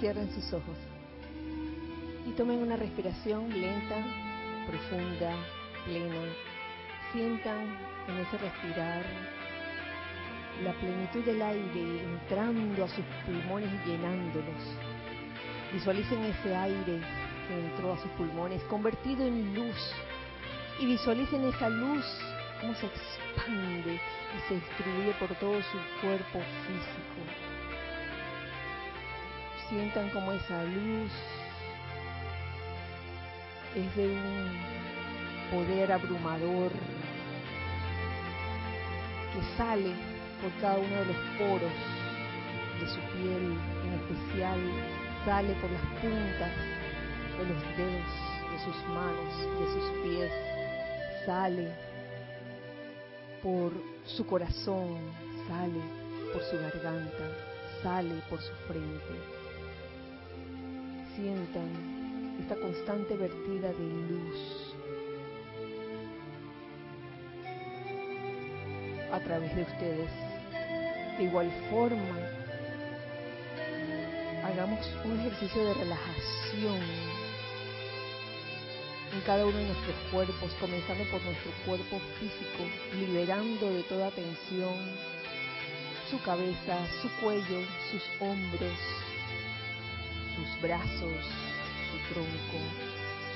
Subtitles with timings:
[0.00, 0.76] Cierren sus ojos
[2.24, 3.96] y tomen una respiración lenta,
[4.66, 5.34] profunda,
[5.84, 6.22] plena.
[7.12, 9.04] Sientan en ese respirar
[10.62, 14.62] la plenitud del aire entrando a sus pulmones y llenándolos.
[15.72, 17.00] Visualicen ese aire
[17.48, 19.94] que entró a sus pulmones convertido en luz
[20.78, 22.04] y visualicen esa luz
[22.60, 27.47] cómo se expande y se distribuye por todo su cuerpo físico.
[29.68, 31.12] Sientan como esa luz
[33.76, 34.50] es de un
[35.50, 36.72] poder abrumador
[39.32, 39.92] que sale
[40.40, 41.72] por cada uno de los poros
[42.80, 44.58] de su piel, en especial
[45.26, 46.52] sale por las puntas
[47.36, 50.32] de los dedos de sus manos, de sus pies,
[51.26, 51.68] sale
[53.42, 53.72] por
[54.06, 54.98] su corazón,
[55.46, 55.80] sale
[56.32, 57.24] por su garganta,
[57.82, 59.37] sale por su frente.
[61.18, 64.74] Sientan esta constante vertida de luz
[69.10, 70.10] a través de ustedes.
[71.18, 72.20] De igual forma,
[74.44, 76.78] hagamos un ejercicio de relajación
[79.12, 82.62] en cada uno de nuestros cuerpos, comenzando por nuestro cuerpo físico,
[82.94, 84.76] liberando de toda tensión
[86.08, 87.60] su cabeza, su cuello,
[87.90, 89.07] sus hombros,
[90.38, 91.24] sus brazos,
[91.90, 92.58] su tronco,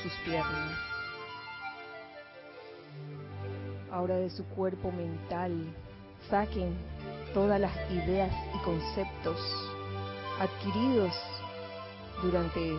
[0.02, 0.78] sus piernas.
[3.90, 5.52] Ahora de su cuerpo mental,
[6.30, 6.76] saquen
[7.34, 9.38] todas las ideas y conceptos
[10.38, 11.12] adquiridos
[12.22, 12.72] durante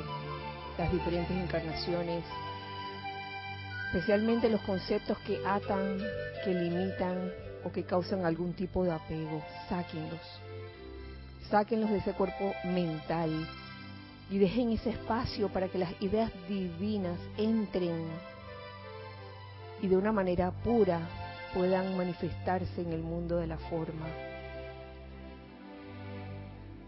[0.77, 2.23] las diferentes encarnaciones
[3.93, 5.99] especialmente los conceptos que atan,
[6.43, 7.31] que limitan
[7.63, 9.43] o que causan algún tipo de apego.
[9.69, 10.19] Sáquenlos.
[11.51, 13.47] Sáquenlos de ese cuerpo mental
[14.33, 18.07] y dejen ese espacio para que las ideas divinas entren
[19.79, 21.07] y de una manera pura
[21.53, 24.07] puedan manifestarse en el mundo de la forma.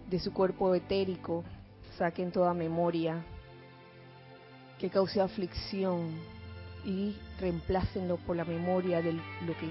[0.10, 1.44] De su cuerpo etérico
[2.00, 3.24] saquen toda memoria
[4.80, 6.16] que cause aflicción,
[6.84, 9.70] y reemplácenlo por la memoria de lo que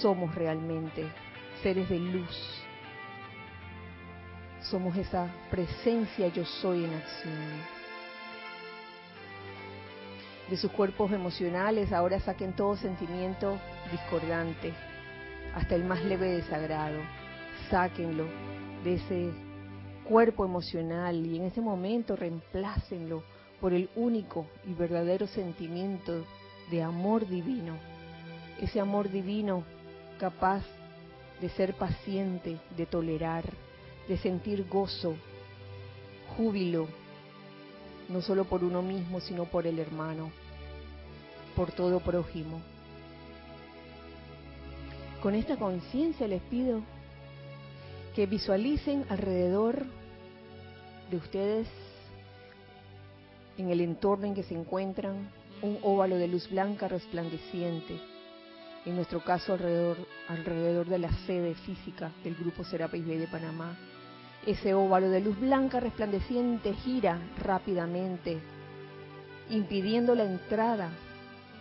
[0.00, 1.04] somos realmente,
[1.62, 2.63] seres de luz.
[4.70, 7.34] Somos esa presencia yo soy en acción.
[10.48, 13.58] De sus cuerpos emocionales ahora saquen todo sentimiento
[13.92, 14.72] discordante,
[15.54, 16.98] hasta el más leve desagrado.
[17.70, 18.26] Sáquenlo
[18.84, 19.30] de ese
[20.08, 23.22] cuerpo emocional y en ese momento reemplácenlo
[23.60, 26.24] por el único y verdadero sentimiento
[26.70, 27.76] de amor divino,
[28.60, 29.64] ese amor divino
[30.18, 30.62] capaz
[31.40, 33.44] de ser paciente, de tolerar,
[34.08, 35.16] de sentir gozo,
[36.36, 36.88] júbilo,
[38.08, 40.30] no solo por uno mismo, sino por el hermano,
[41.56, 42.60] por todo prójimo.
[45.22, 46.82] Con esta conciencia les pido
[48.14, 49.84] que visualicen alrededor
[51.10, 51.68] de ustedes
[53.56, 55.30] en el entorno en que se encuentran
[55.62, 57.98] un óvalo de luz blanca resplandeciente,
[58.84, 59.54] en nuestro caso
[60.28, 63.76] alrededor, de la sede física del Grupo Serapis Bay de Panamá.
[64.46, 68.38] Ese óvalo de luz blanca resplandeciente gira rápidamente,
[69.48, 70.90] impidiendo la entrada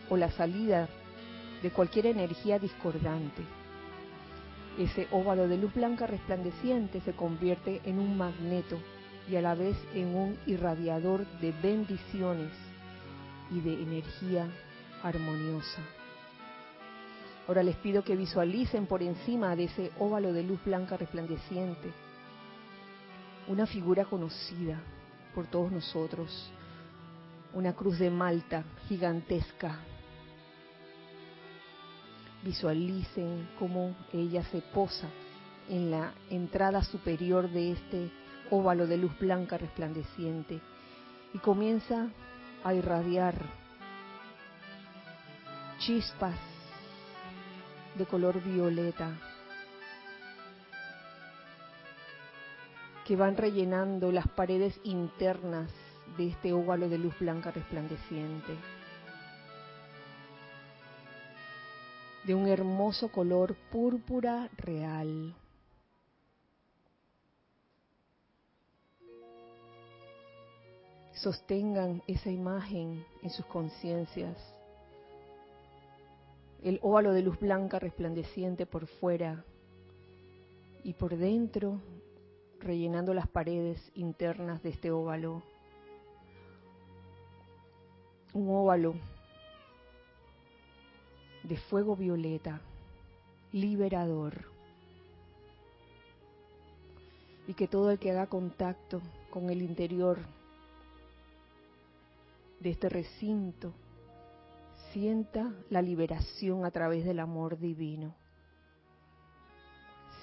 [0.09, 0.89] o la salida
[1.61, 3.41] de cualquier energía discordante.
[4.77, 8.77] Ese óvalo de luz blanca resplandeciente se convierte en un magneto
[9.29, 12.51] y a la vez en un irradiador de bendiciones
[13.49, 14.47] y de energía
[15.03, 15.81] armoniosa.
[17.47, 21.91] Ahora les pido que visualicen por encima de ese óvalo de luz blanca resplandeciente
[23.47, 24.79] una figura conocida
[25.35, 26.51] por todos nosotros,
[27.53, 29.79] una cruz de Malta gigantesca.
[32.43, 35.07] Visualicen cómo ella se posa
[35.69, 38.11] en la entrada superior de este
[38.49, 40.59] óvalo de luz blanca resplandeciente
[41.33, 42.09] y comienza
[42.63, 43.35] a irradiar
[45.79, 46.52] chispas
[47.95, 49.11] de color violeta
[53.05, 55.69] que van rellenando las paredes internas
[56.17, 58.55] de este óvalo de luz blanca resplandeciente.
[62.25, 65.35] De un hermoso color púrpura real.
[71.23, 74.52] sostengan esa imagen en sus conciencias.
[76.63, 79.43] El óvalo de luz blanca resplandeciente por fuera
[80.81, 81.81] y por dentro
[82.61, 85.43] rellenando las paredes internas de este óvalo.
[88.33, 88.95] Un óvalo
[91.43, 92.61] de fuego violeta,
[93.51, 94.45] liberador.
[97.45, 100.17] Y que todo el que haga contacto con el interior
[102.61, 103.73] de este recinto
[104.93, 108.13] sienta la liberación a través del amor divino.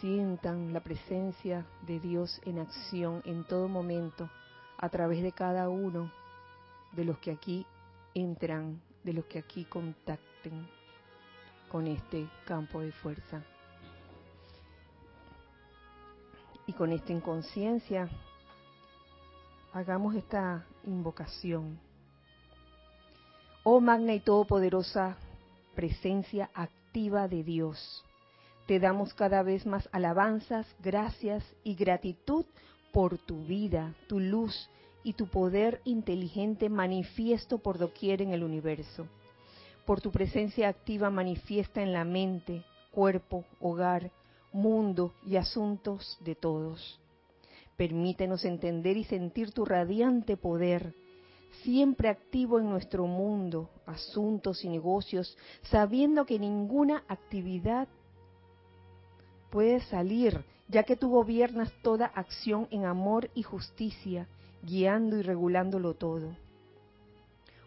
[0.00, 4.30] Sientan la presencia de Dios en acción en todo momento
[4.78, 6.10] a través de cada uno
[6.92, 7.66] de los que aquí
[8.14, 10.68] entran, de los que aquí contacten
[11.68, 13.42] con este campo de fuerza.
[16.66, 18.08] Y con esta inconsciencia,
[19.72, 21.89] hagamos esta invocación.
[23.62, 25.16] Oh magna y todopoderosa
[25.74, 28.04] presencia activa de Dios,
[28.66, 32.44] te damos cada vez más alabanzas, gracias y gratitud
[32.92, 34.68] por tu vida, tu luz
[35.04, 39.06] y tu poder inteligente manifiesto por doquier en el universo
[39.90, 42.62] por tu presencia activa manifiesta en la mente,
[42.92, 44.12] cuerpo, hogar,
[44.52, 47.00] mundo y asuntos de todos.
[47.76, 50.94] Permítenos entender y sentir tu radiante poder,
[51.62, 57.88] siempre activo en nuestro mundo, asuntos y negocios, sabiendo que ninguna actividad
[59.50, 64.28] puede salir, ya que tú gobiernas toda acción en amor y justicia,
[64.62, 66.36] guiando y regulándolo todo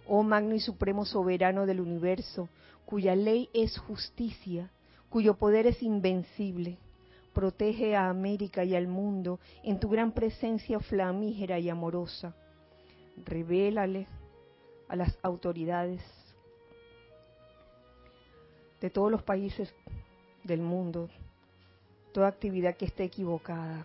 [0.07, 2.50] oh magno y supremo soberano del universo,
[2.85, 4.69] cuya ley es justicia,
[5.09, 6.77] cuyo poder es invencible.
[7.33, 12.35] Protege a América y al mundo en tu gran presencia flamígera y amorosa.
[13.18, 14.07] Revélale
[14.88, 16.01] a las autoridades
[18.81, 19.74] de todos los países
[20.44, 21.10] del mundo
[22.13, 23.83] toda actividad que esté equivocada.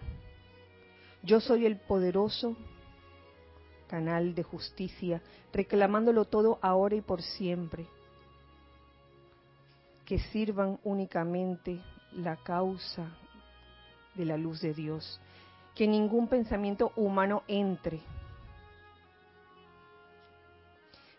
[1.23, 2.57] Yo soy el poderoso
[3.89, 5.23] canal de justicia,
[5.53, 7.87] reclamándolo todo ahora y por siempre.
[10.05, 11.81] Que sirvan únicamente
[12.13, 13.11] la causa
[14.15, 15.21] de la luz de Dios.
[15.75, 18.01] Que ningún pensamiento humano entre.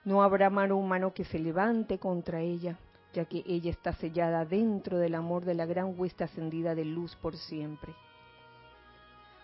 [0.09, 2.79] No habrá mano humano que se levante contra ella,
[3.13, 7.15] ya que ella está sellada dentro del amor de la gran huesta ascendida de luz
[7.17, 7.93] por siempre.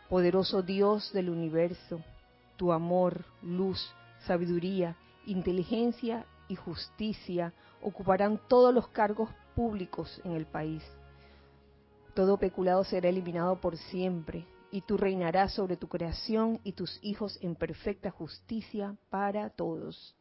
[0.09, 2.01] Poderoso Dios del universo,
[2.57, 3.94] tu amor, luz,
[4.25, 4.95] sabiduría,
[5.27, 7.53] inteligencia y justicia
[7.83, 10.81] ocuparán todos los cargos públicos en el país.
[12.15, 17.38] Todo peculado será eliminado por siempre, y tú reinarás sobre tu creación y tus hijos
[17.44, 20.15] en perfecta justicia para todos.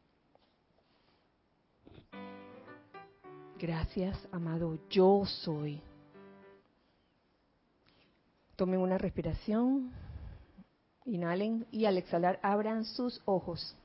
[3.59, 5.81] Gracias, amado, yo soy.
[8.57, 9.91] Tomen una respiración.
[11.05, 13.75] Inhalen y al exhalar abran sus ojos.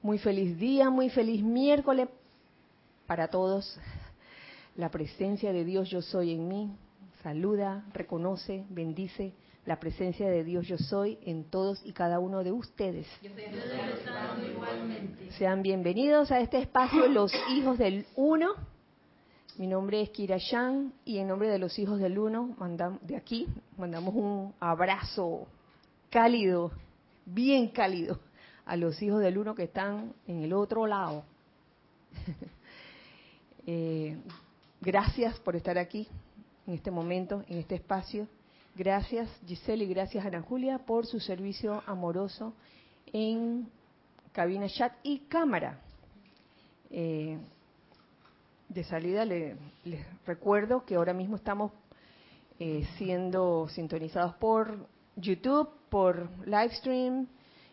[0.00, 2.08] Muy feliz día, muy feliz miércoles
[3.06, 3.78] para todos.
[4.76, 6.70] La presencia de Dios yo soy en mí.
[7.22, 9.34] Saluda, reconoce, bendice
[9.66, 13.06] la presencia de Dios yo soy en todos y cada uno de ustedes.
[15.38, 18.54] Sean bienvenidos a este espacio Los Hijos del Uno
[19.60, 22.56] mi nombre es Kira Shan y en nombre de los hijos del Uno
[23.02, 25.46] de aquí mandamos un abrazo
[26.08, 26.72] cálido,
[27.26, 28.18] bien cálido,
[28.64, 31.24] a los hijos del Uno que están en el otro lado.
[33.66, 34.16] Eh,
[34.80, 36.08] gracias por estar aquí
[36.66, 38.26] en este momento, en este espacio.
[38.74, 42.54] Gracias Giselle y gracias Ana Julia por su servicio amoroso
[43.12, 43.68] en
[44.32, 45.80] cabina chat y cámara.
[46.90, 47.38] Eh,
[48.68, 49.56] de salida les
[50.24, 51.72] recuerdo que ahora mismo estamos
[52.60, 54.86] eh, siendo sintonizados por
[55.16, 57.26] YouTube, por Livestream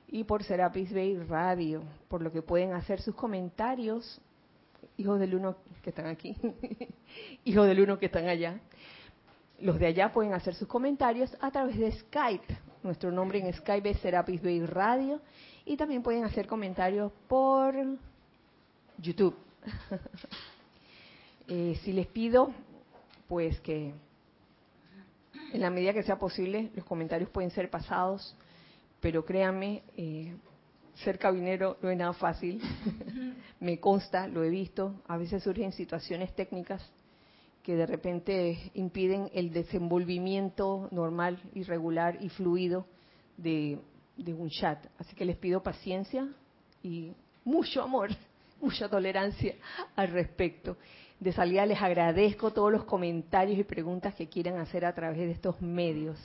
[0.07, 4.19] y por Serapis Bay Radio, por lo que pueden hacer sus comentarios,
[4.97, 6.35] hijos del uno que están aquí,
[7.43, 8.59] hijos del uno que están allá.
[9.59, 12.57] Los de allá pueden hacer sus comentarios a través de Skype.
[12.83, 15.19] Nuestro nombre en Skype es Serapis Bay Radio.
[15.65, 17.75] Y también pueden hacer comentarios por
[18.99, 19.35] YouTube.
[21.49, 22.51] Eh, si les pido,
[23.29, 23.93] pues que
[25.53, 28.35] en la medida que sea posible, los comentarios pueden ser pasados,
[28.99, 30.35] pero créanme, eh,
[30.95, 32.61] ser cabinero no es nada fácil.
[33.61, 36.85] Me consta, lo he visto, a veces surgen situaciones técnicas
[37.67, 42.85] que de repente impiden el desenvolvimiento normal y regular y fluido
[43.35, 43.77] de
[44.15, 44.79] un chat.
[44.97, 46.29] Así que les pido paciencia
[46.81, 47.11] y
[47.43, 48.11] mucho amor
[48.61, 49.55] mucha tolerancia
[49.97, 50.77] al respecto.
[51.19, 55.31] De salida les agradezco todos los comentarios y preguntas que quieran hacer a través de
[55.31, 56.17] estos medios.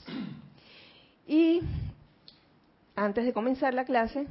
[1.27, 1.61] Y
[2.95, 4.29] antes de comenzar la clase,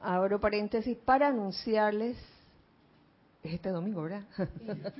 [0.00, 2.16] abro paréntesis para anunciarles,
[3.42, 4.24] es este domingo, ¿verdad?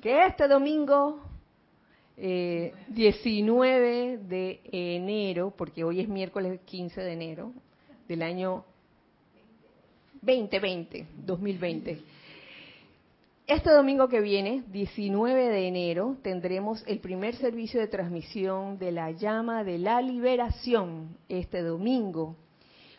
[0.00, 1.20] que este domingo,
[2.16, 7.52] 19 eh, de enero, porque hoy es miércoles 15 de enero
[8.08, 8.64] del año
[10.22, 12.02] 2020, 2020.
[13.46, 19.12] Este domingo que viene, 19 de enero, tendremos el primer servicio de transmisión de la
[19.12, 22.34] llama de la liberación, este domingo,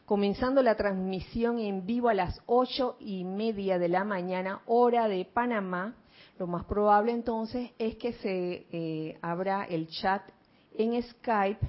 [0.06, 5.25] comenzando la transmisión en vivo a las ocho y media de la mañana, hora de
[5.25, 5.96] Panamá.
[6.38, 10.22] Lo más probable entonces es que se eh, abra el chat
[10.75, 11.67] en Skype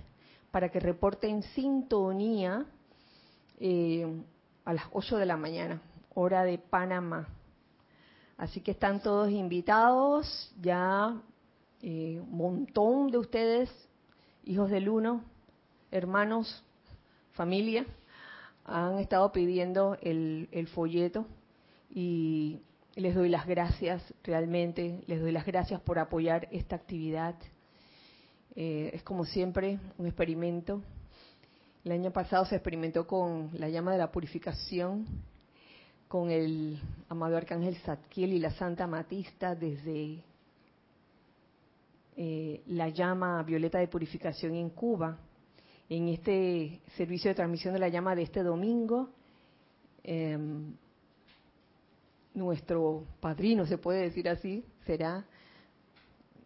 [0.51, 2.67] para que reporten sintonía
[3.59, 4.07] eh,
[4.65, 5.81] a las 8 de la mañana,
[6.15, 7.29] hora de Panamá.
[8.37, 11.21] Así que están todos invitados, ya
[11.83, 13.71] eh, un montón de ustedes,
[14.45, 15.23] hijos del uno,
[15.91, 16.63] hermanos,
[17.33, 17.87] familia,
[18.65, 21.27] han estado pidiendo el, folleto
[21.91, 22.61] y
[22.97, 27.35] les doy las gracias realmente, les doy las gracias por apoyar esta actividad.
[28.57, 30.83] Eh, es como siempre un experimento.
[31.85, 35.07] El año pasado se experimentó con la llama de la purificación
[36.09, 36.81] con el
[37.11, 40.25] amado arcángel Zadkiel y la Santa Matista desde
[42.17, 45.19] eh, la llama violeta de purificación en Cuba.
[45.91, 49.11] En este servicio de transmisión de la llama de este domingo,
[50.03, 50.75] em,
[52.39, 55.25] nuestro padrino, se puede decir así, será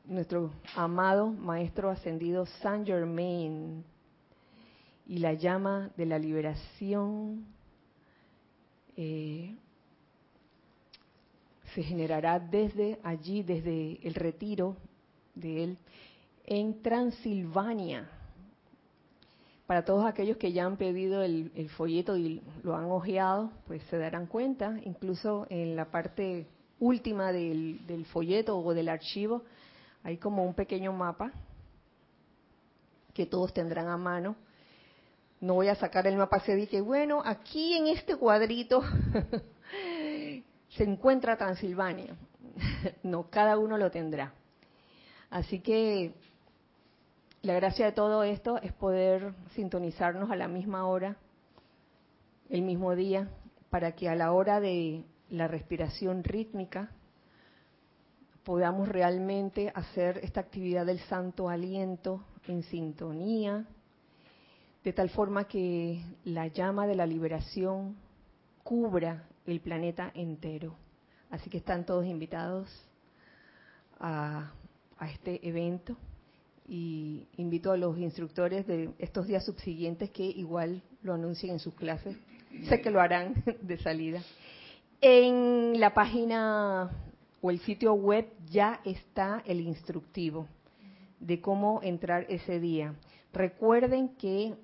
[0.05, 3.85] nuestro amado Maestro Ascendido Saint Germain
[5.07, 7.47] y la llama de la liberación
[8.97, 9.55] eh,
[11.75, 14.77] se generará desde allí, desde el retiro
[15.35, 15.79] de él,
[16.45, 18.11] en Transilvania.
[19.73, 23.97] Para todos aquellos que ya han pedido el, folleto y lo han ojeado, pues se
[23.97, 26.47] darán cuenta, incluso en la parte
[26.79, 29.45] última del, folleto o del archivo,
[30.03, 31.33] hay como un pequeño mapa
[33.15, 34.37] que todos tendrán a mano
[35.41, 38.83] no voy a sacar el mapa se que bueno, aquí en este cuadrito
[40.69, 42.15] se encuentra Transilvania.
[43.03, 44.35] no, cada uno lo tendrá.
[45.31, 46.13] Así que
[47.43, 51.17] la gracia de todo esto es poder sintonizarnos a la misma hora,
[52.49, 53.29] el mismo día,
[53.69, 56.91] para que a la hora de la respiración rítmica
[58.45, 63.65] podamos realmente hacer esta actividad del santo aliento en sintonía,
[64.85, 67.97] de tal forma que la llama de la liberación
[68.63, 70.77] cubra el planeta entero.
[71.31, 72.69] Así que están todos invitados
[73.99, 74.53] a,
[75.01, 75.97] este evento
[76.73, 81.75] y invito a los instructores de estos días subsiguientes que igual lo anuncien en sus
[81.75, 82.17] clases.
[82.67, 84.23] Sé que lo harán de salida.
[85.03, 86.91] En la página
[87.43, 90.47] o el sitio web ya está el instructivo
[91.21, 92.95] de cómo entrar ese día.
[93.35, 94.55] Recuerden que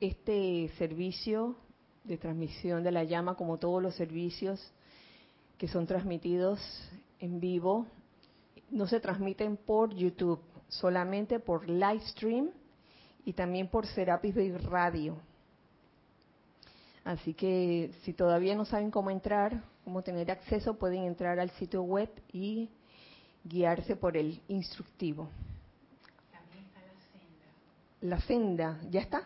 [0.00, 1.54] este servicio
[2.02, 4.72] de transmisión de la llama, como todos los servicios
[5.56, 6.60] que son transmitidos
[7.20, 7.86] en vivo,
[8.72, 12.50] no se transmiten por YouTube, solamente por live stream
[13.24, 15.16] y también por Serapis Bay Radio.
[17.04, 21.82] Así que si todavía no saben cómo entrar, cómo tener acceso, pueden entrar al sitio
[21.82, 22.70] web y
[23.44, 25.28] guiarse por el instructivo.
[26.32, 28.16] También está la senda.
[28.16, 29.22] La senda, ¿ya está?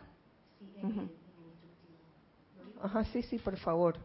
[2.83, 3.97] Ajá, sí, sí, por favor.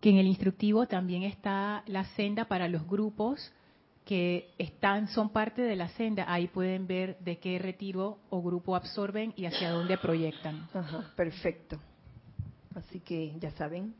[0.00, 3.52] Que en el instructivo también está la senda para los grupos
[4.10, 6.24] que están, son parte de la senda.
[6.26, 10.68] Ahí pueden ver de qué retiro o grupo absorben y hacia dónde proyectan.
[10.74, 11.78] Ajá, perfecto.
[12.74, 13.94] Así que ya saben,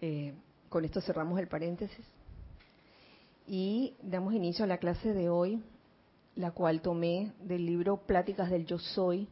[0.00, 0.34] eh,
[0.68, 2.04] con esto cerramos el paréntesis
[3.46, 5.62] y damos inicio a la clase de hoy,
[6.34, 9.28] la cual tomé del libro Pláticas del Yo Soy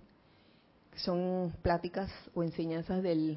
[0.95, 3.37] son pláticas o enseñanzas del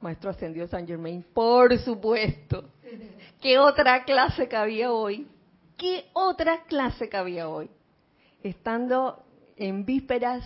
[0.00, 2.70] maestro ascendido San Germain, por supuesto.
[3.42, 5.26] ¿Qué otra clase cabía hoy?
[5.80, 7.70] ¿Qué otra clase cabía hoy?
[8.42, 9.24] Estando
[9.56, 10.44] en vísperas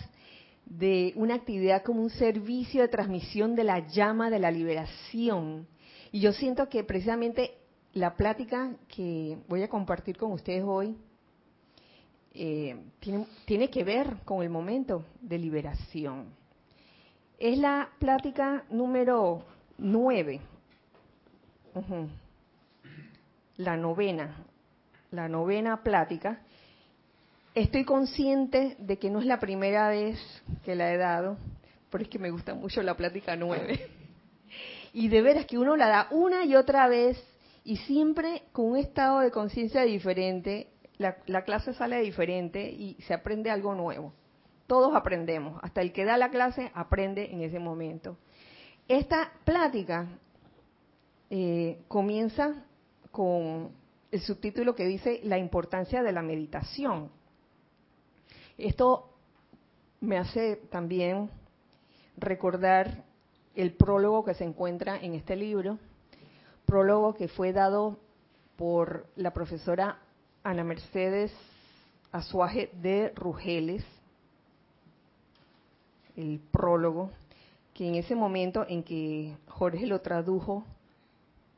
[0.65, 5.67] de una actividad como un servicio de transmisión de la llama de la liberación.
[6.13, 7.57] Y yo siento que precisamente
[7.91, 10.95] la plática que voy a compartir con ustedes hoy
[12.33, 12.77] eh,
[13.45, 16.27] tiene, que ver con el momento de liberación.
[17.37, 19.43] Es la plática número
[19.79, 20.39] 9.
[23.57, 24.45] la novena,
[25.15, 26.41] la novena plática,
[27.53, 30.19] estoy consciente de que no es la primera vez
[30.63, 31.37] que la he dado,
[31.89, 33.89] pero es que me gusta mucho la plática nueve.
[34.93, 37.21] Y de veras que uno la da una y otra vez
[37.65, 43.13] y siempre con un estado de conciencia diferente, la, la, clase sale diferente y se
[43.13, 44.13] aprende algo nuevo.
[44.67, 48.17] Todos aprendemos, hasta el que da la clase aprende en ese momento.
[48.87, 50.07] Esta plática
[51.29, 52.63] eh, comienza
[53.11, 53.71] con
[54.15, 57.09] el subtítulo que dice la importancia de la meditación.
[58.57, 59.09] Esto
[59.99, 61.29] me hace también
[62.15, 63.03] recordar
[63.55, 65.79] el prólogo que se encuentra en este libro,
[66.65, 67.99] prólogo que fue dado
[68.55, 69.99] por la profesora
[70.45, 71.33] Ana Mercedes
[72.13, 73.83] Azuaje de Rugeles,
[76.15, 77.11] el prólogo,
[77.73, 80.63] que en ese momento en que Jorge lo tradujo,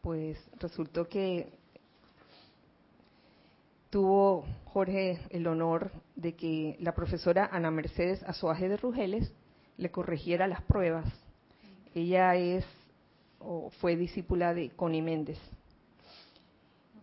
[0.02, 1.56] pues resultó que
[3.98, 9.34] tuvo Jorge el honor de que la profesora Ana Mercedes Azuaje de Rugeles
[9.76, 11.12] le corrigiera las pruebas.
[11.96, 12.64] Ella es
[13.40, 15.40] o fue discípula de Connie Méndez.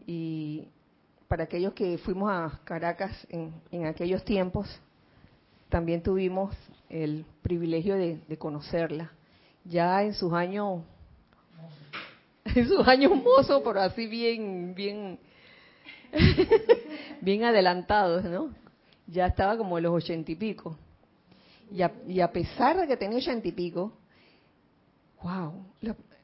[0.07, 0.69] Y
[1.27, 4.69] para aquellos que fuimos a Caracas en, aquellos tiempos,
[5.71, 6.55] también tuvimos
[6.89, 9.11] el privilegio de, conocerla.
[9.65, 10.83] Ya en sus años,
[12.45, 15.19] en sus años mozos, pero así bien, bien,
[17.21, 18.55] bien adelantados, ¿no?
[19.07, 20.77] Ya estaba como en los ochenta y pico.
[21.71, 23.93] Y a, y a, pesar de que tenía ochenta y pico,
[25.23, 25.53] wow,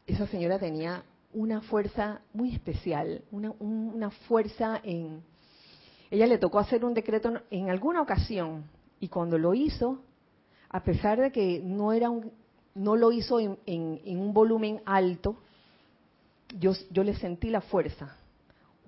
[0.07, 5.23] esa señora tenía una fuerza muy especial, una, una fuerza en...
[6.11, 8.65] Ella le tocó hacer un decreto en alguna ocasión,
[9.01, 10.03] y cuando lo hizo,
[10.69, 12.31] a pesar de que no era un,
[12.75, 15.37] no lo hizo en, un volumen alto,
[16.59, 18.17] yo, yo le sentí la fuerza,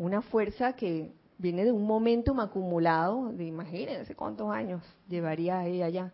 [0.05, 6.13] una fuerza que viene de un momentum acumulado, de imagínense cuántos años llevaría ella ya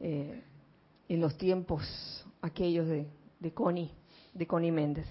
[0.00, 0.42] eh,
[1.08, 3.06] en los tiempos aquellos de,
[3.40, 3.90] de Connie,
[4.32, 5.06] de Connie Méndez.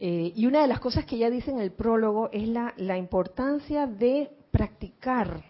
[0.00, 2.98] Eh, y una de las cosas que ella dice en el prólogo es la, la
[2.98, 5.44] importancia de practicar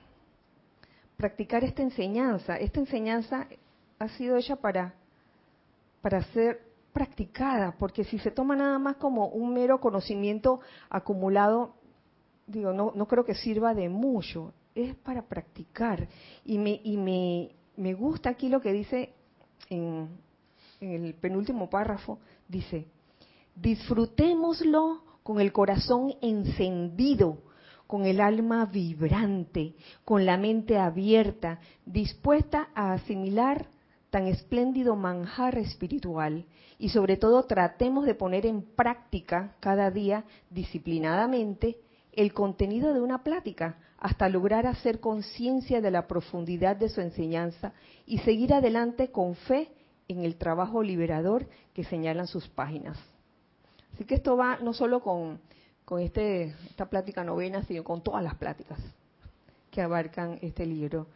[1.16, 2.56] practicar esta enseñanza.
[2.56, 3.46] Esta enseñanza
[3.98, 4.94] ha sido hecha para,
[6.02, 6.60] para ser
[6.94, 11.74] practicada, porque si se toma nada más como un mero conocimiento acumulado,
[12.46, 16.08] digo, no, no creo que sirva de mucho, es para practicar.
[16.44, 19.12] Y me, y me, me gusta aquí lo que dice
[19.68, 20.08] en,
[20.80, 22.86] en el penúltimo párrafo, dice,
[23.56, 27.38] disfrutémoslo con el corazón encendido,
[27.88, 33.66] con el alma vibrante, con la mente abierta, dispuesta a asimilar
[34.14, 36.44] tan espléndido manjar espiritual
[36.78, 41.78] y sobre todo tratemos de poner en práctica cada día disciplinadamente
[42.12, 47.72] el contenido de una plática hasta lograr hacer conciencia de la profundidad de su enseñanza
[48.06, 49.72] y seguir adelante con fe
[50.06, 52.96] en el trabajo liberador que señalan sus páginas.
[53.94, 55.40] Así que esto va no solo con
[55.84, 58.78] con este, esta plática novena, sino con todas las pláticas
[59.72, 61.08] que abarcan este libro.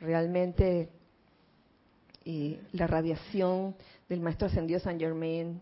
[0.00, 0.90] Realmente
[2.24, 3.74] eh, la radiación
[4.08, 5.60] del Maestro Ascendido San Germain,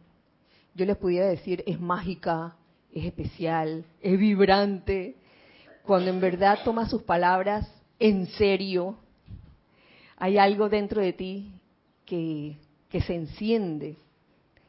[0.74, 2.56] yo les pudiera decir, es mágica,
[2.92, 5.16] es especial, es vibrante,
[5.82, 7.68] cuando en verdad toma sus palabras
[7.98, 8.96] en serio,
[10.16, 11.52] hay algo dentro de ti
[12.04, 12.56] que,
[12.88, 13.96] que se enciende.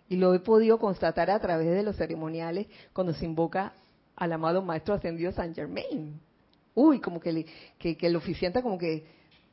[0.09, 3.73] Y lo he podido constatar a través de los ceremoniales cuando se invoca
[4.15, 6.19] al amado Maestro Ascendido San Germain.
[6.73, 7.45] Uy, como que, le,
[7.77, 9.05] que, el oficiante como que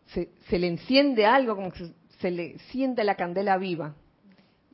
[0.07, 3.95] se, se, le enciende algo, como que se le siente la candela viva.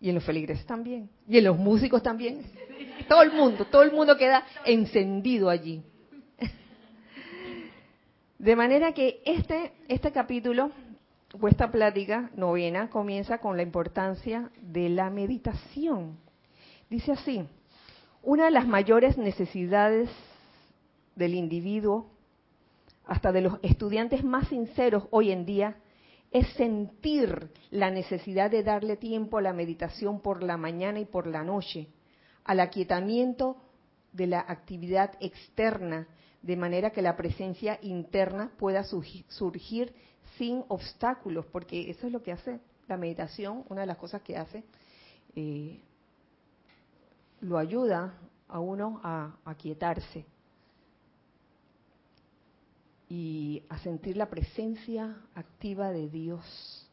[0.00, 1.08] Y en los feligreses también.
[1.28, 2.42] Y en los músicos también.
[3.08, 5.82] Todo el mundo, todo el mundo queda encendido allí.
[8.38, 10.70] De manera que este, este capítulo
[11.40, 16.18] o esta plática novena comienza con la importancia de la meditación.
[16.90, 17.44] Dice así,
[18.22, 20.10] una de las mayores necesidades
[21.16, 22.10] del individuo,
[23.06, 25.76] hasta de los estudiantes más sinceros hoy en día,
[26.34, 31.28] es sentir la necesidad de darle tiempo a la meditación por la mañana y por
[31.28, 31.86] la noche,
[32.42, 33.56] al aquietamiento
[34.12, 36.08] de la actividad externa,
[36.42, 39.94] de manera que la presencia interna pueda surgir
[40.36, 44.36] sin obstáculos, porque eso es lo que hace la meditación, una de las cosas que
[44.36, 44.64] hace.
[45.36, 45.80] Eh,
[47.42, 48.18] lo ayuda
[48.48, 50.26] a uno a aquietarse
[53.08, 56.90] y a sentir la presencia activa de Dios,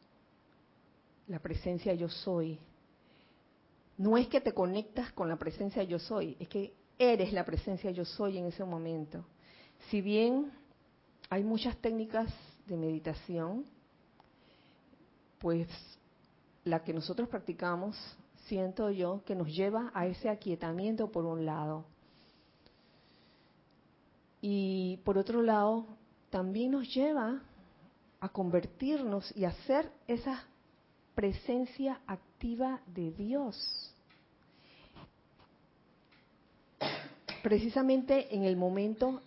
[1.28, 2.58] la presencia yo soy,
[3.98, 7.90] no es que te conectas con la presencia yo soy, es que eres la presencia
[7.90, 9.24] yo soy en ese momento.
[9.90, 10.52] Si bien
[11.30, 12.32] hay muchas técnicas
[12.66, 13.64] de meditación,
[15.38, 15.68] pues
[16.64, 17.96] la que nosotros practicamos,
[18.46, 21.84] siento yo, que nos lleva a ese aquietamiento por un lado.
[24.40, 25.86] Y por otro lado,
[26.32, 27.42] también nos lleva
[28.18, 30.42] a convertirnos y a ser esa
[31.14, 33.94] presencia activa de Dios.
[37.42, 39.20] Precisamente en el momento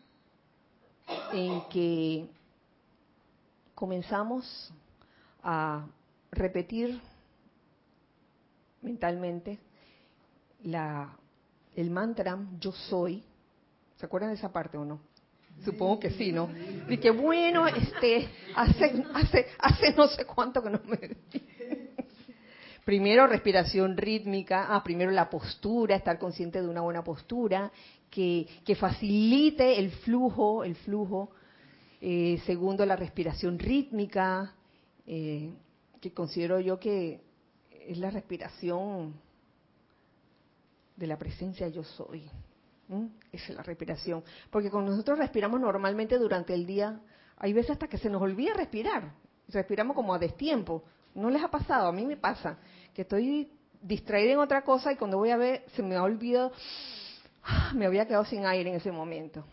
[1.32, 2.28] en que
[3.76, 4.74] comenzamos
[5.44, 5.86] a
[6.32, 7.00] repetir
[8.82, 9.60] mentalmente
[11.76, 13.24] el mantra yo soy.
[13.98, 15.00] ¿Se acuerdan de esa parte o no?
[15.63, 16.50] Supongo que sí, ¿no?
[16.89, 21.00] Y que bueno, este, hace, hace, hace no sé cuánto que no me...
[22.86, 27.72] Primero respiración rítmica, ah, primero la postura, estar consciente de una buena postura,
[28.12, 31.32] que, que facilite el flujo, el flujo.
[32.00, 34.54] Eh, segundo, la respiración rítmica,
[35.08, 35.52] eh,
[36.00, 37.22] que considero yo que
[37.88, 39.15] es la respiración
[40.96, 42.30] de la presencia yo soy.
[43.32, 44.24] Esa es la respiración.
[44.50, 47.00] Porque cuando nosotros respiramos normalmente durante el día,
[47.38, 49.13] hay veces hasta que se nos olvida respirar.
[49.50, 50.84] Respiramos como a destiempo.
[51.13, 51.88] ¿No les ha pasado?
[51.88, 52.58] A mí me pasa.
[52.93, 53.50] Que estoy
[53.82, 56.52] distraída en otra cosa y cuando voy a ver, se me ha olvidado,
[57.74, 59.45] me había quedado sin aire en ese momento.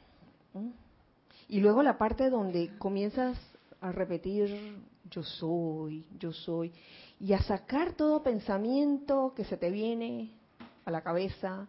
[1.49, 3.39] Y luego la parte donde comienzas
[3.81, 4.77] a repetir
[5.11, 6.73] yo soy, yo soy,
[7.21, 10.31] y a sacar todo pensamiento que se te viene
[10.85, 11.69] a la cabeza,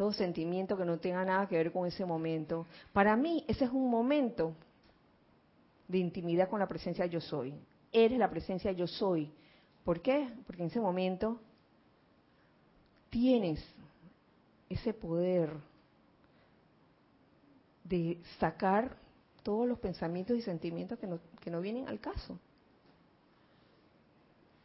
[0.00, 2.66] todo sentimiento que no tenga nada que ver con ese momento.
[2.90, 4.54] Para mí ese es un momento
[5.88, 7.52] de intimidad con la presencia yo soy.
[7.92, 9.30] Eres la presencia yo soy.
[9.84, 10.32] ¿Por qué?
[10.46, 11.38] Porque en ese momento
[13.10, 13.62] tienes
[14.70, 15.52] ese poder
[17.84, 18.96] de sacar
[19.42, 21.10] todos los pensamientos y sentimientos que
[21.42, 22.38] que no vienen al caso.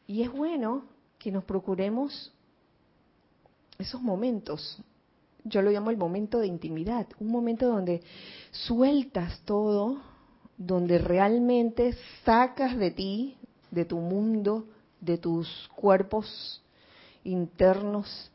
[0.07, 0.85] Y es bueno
[1.19, 2.33] que nos procuremos
[3.77, 4.81] esos momentos.
[5.47, 8.01] Yo lo llamo el momento de intimidad, un momento donde
[8.49, 10.01] sueltas todo,
[10.57, 13.37] donde realmente sacas de ti,
[13.69, 14.65] de tu mundo,
[14.99, 16.63] de tus cuerpos
[17.23, 18.31] internos,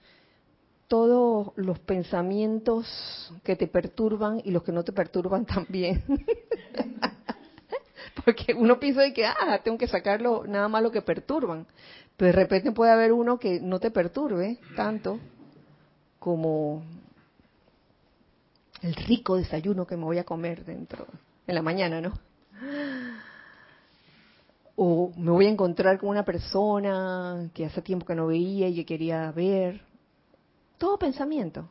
[0.86, 2.86] todos los pensamientos
[3.42, 6.04] que te perturban y los que no te perturban también.
[8.24, 11.66] Porque uno piensa de que, ah, tengo que sacarlo nada más lo que perturban.
[12.16, 15.18] Pero de repente puede haber uno que no te perturbe tanto
[16.20, 16.84] como
[18.82, 21.06] el rico desayuno que me voy a comer dentro,
[21.46, 22.12] en la mañana, ¿no?
[24.76, 28.74] O me voy a encontrar con una persona que hace tiempo que no veía y
[28.76, 29.82] que quería ver.
[30.78, 31.68] Todo pensamiento,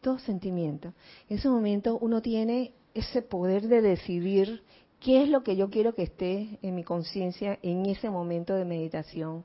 [0.00, 0.94] todo sentimiento.
[1.28, 4.62] En ese momento uno tiene ese poder de decidir
[5.00, 8.64] qué es lo que yo quiero que esté en mi conciencia en ese momento de
[8.64, 9.44] meditación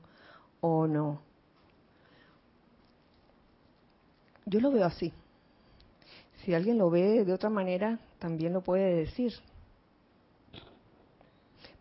[0.60, 1.25] o no.
[4.46, 5.12] Yo lo veo así.
[6.44, 9.34] Si alguien lo ve de otra manera, también lo puede decir.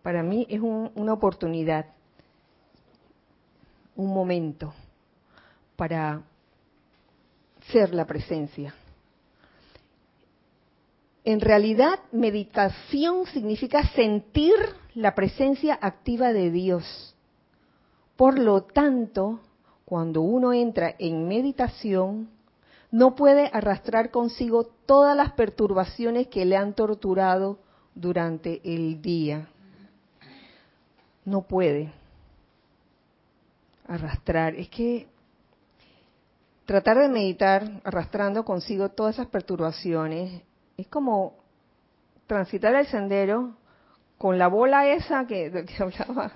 [0.02, 1.86] Para mí es una oportunidad,
[3.96, 4.74] un momento
[5.78, 6.22] para
[7.72, 8.76] ser la presencia
[11.26, 14.54] en realidad, meditación significa sentir
[14.94, 17.16] la presencia activa de Dios.
[18.16, 19.40] Por lo tanto,
[19.86, 22.30] cuando uno entra en meditación,
[22.96, 27.60] no puede arrastrar consigo todas las perturbaciones que le han torturado
[27.94, 29.50] durante el día.
[31.26, 31.92] No puede
[33.86, 34.56] arrastrar.
[34.56, 35.10] Es que
[36.66, 40.42] tratar de meditar arrastrando consigo todas esas perturbaciones
[40.78, 41.36] es como
[42.28, 43.58] transitar el sendero
[44.18, 46.32] con la bola esa que, que hablaba.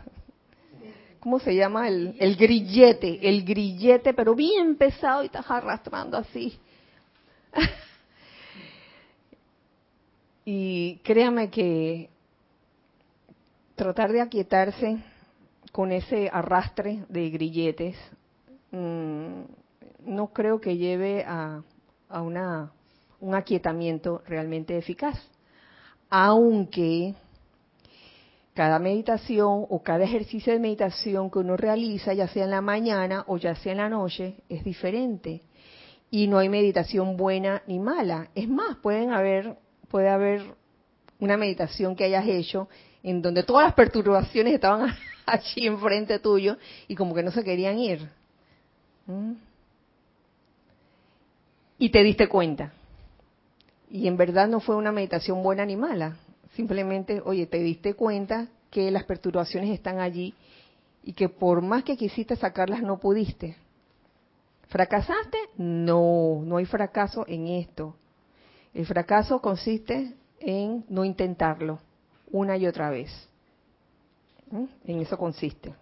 [1.19, 1.87] ¿Cómo se llama?
[1.87, 6.57] El, el grillete, el grillete, pero bien pesado y estás arrastrando así.
[10.45, 12.09] y créame que
[13.75, 14.97] tratar de aquietarse
[15.71, 17.95] con ese arrastre de grilletes
[18.71, 19.41] mm,
[20.05, 21.61] no creo que lleve a,
[22.09, 22.71] a una
[23.19, 25.17] un aquietamiento realmente eficaz.
[26.09, 27.13] Aunque
[28.59, 33.23] cada meditación o cada ejercicio de meditación que uno realiza, ya sea en la mañana
[33.27, 35.43] o ya sea en la noche, es diferente.
[36.11, 38.27] Y no hay meditación buena ni mala.
[38.35, 39.55] Es más, pueden haber,
[39.87, 40.43] puede haber
[41.21, 42.67] una meditación que hayas hecho
[43.01, 44.93] en donde todas las perturbaciones estaban
[45.25, 46.57] allí enfrente tuyo
[46.89, 48.09] y como que no se querían ir.
[49.07, 49.35] ¿Mm?
[51.77, 52.73] y te diste cuenta.
[53.89, 56.17] Y en verdad no fue una meditación buena ni mala.
[56.59, 60.33] Simplemente, oye, te diste cuenta que las perturbaciones están allí
[61.03, 63.55] y que por más que quisiste sacarlas no pudiste.
[64.67, 65.37] ¿Fracasaste?
[65.55, 67.95] No, no hay fracaso en esto.
[68.73, 71.79] El fracaso consiste en no intentarlo
[72.29, 73.09] una y otra vez.
[74.51, 74.65] ¿Mm?
[74.83, 75.73] En eso consiste.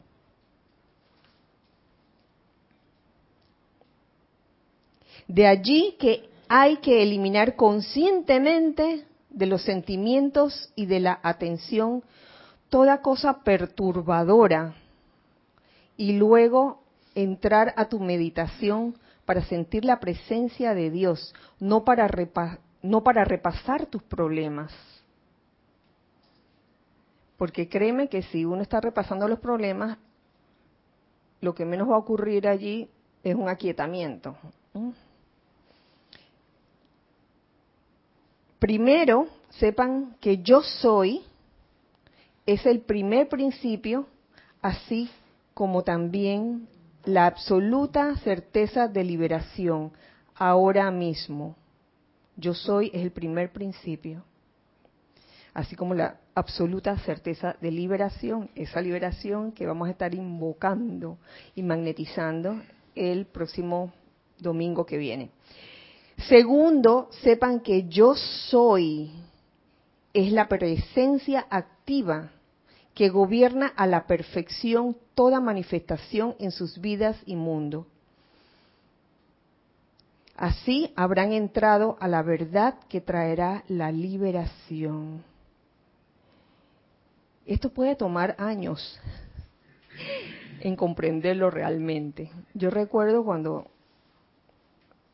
[5.27, 12.03] De allí que hay que eliminar conscientemente de los sentimientos y de la atención
[12.69, 14.73] toda cosa perturbadora
[15.95, 16.81] y luego
[17.13, 18.95] entrar a tu meditación
[19.25, 22.09] para sentir la presencia de Dios, no para,
[22.81, 24.73] no para repasar tus problemas.
[27.37, 29.99] Porque créeme que si uno está repasando los problemas,
[31.41, 32.89] lo que menos va a ocurrir allí
[33.23, 34.35] es un aquietamiento.
[38.59, 41.21] Primero, sepan que yo soy
[42.45, 44.07] es el primer principio,
[44.61, 45.09] así
[45.53, 46.67] como también
[47.03, 49.91] la absoluta certeza de liberación
[50.33, 51.55] ahora mismo.
[52.35, 54.23] Yo soy es el primer principio,
[55.53, 61.17] así como la absoluta certeza de liberación, esa liberación que vamos a estar invocando
[61.55, 62.61] y magnetizando
[62.95, 63.91] el próximo
[64.39, 65.31] domingo que viene.
[66.17, 69.11] Segundo, sepan que yo soy
[70.13, 72.31] es la presencia activa
[72.95, 77.85] que gobierna a la perfección toda manifestación en sus vidas y mundo.
[80.35, 85.23] Así habrán entrado a la verdad que traerá la liberación.
[87.45, 88.99] Esto puede tomar años
[90.59, 92.31] en comprenderlo realmente.
[92.55, 93.67] Yo recuerdo cuando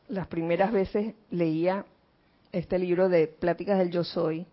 [0.08, 1.84] las primeras veces leía
[2.52, 4.46] este libro de Pláticas del Yo Soy,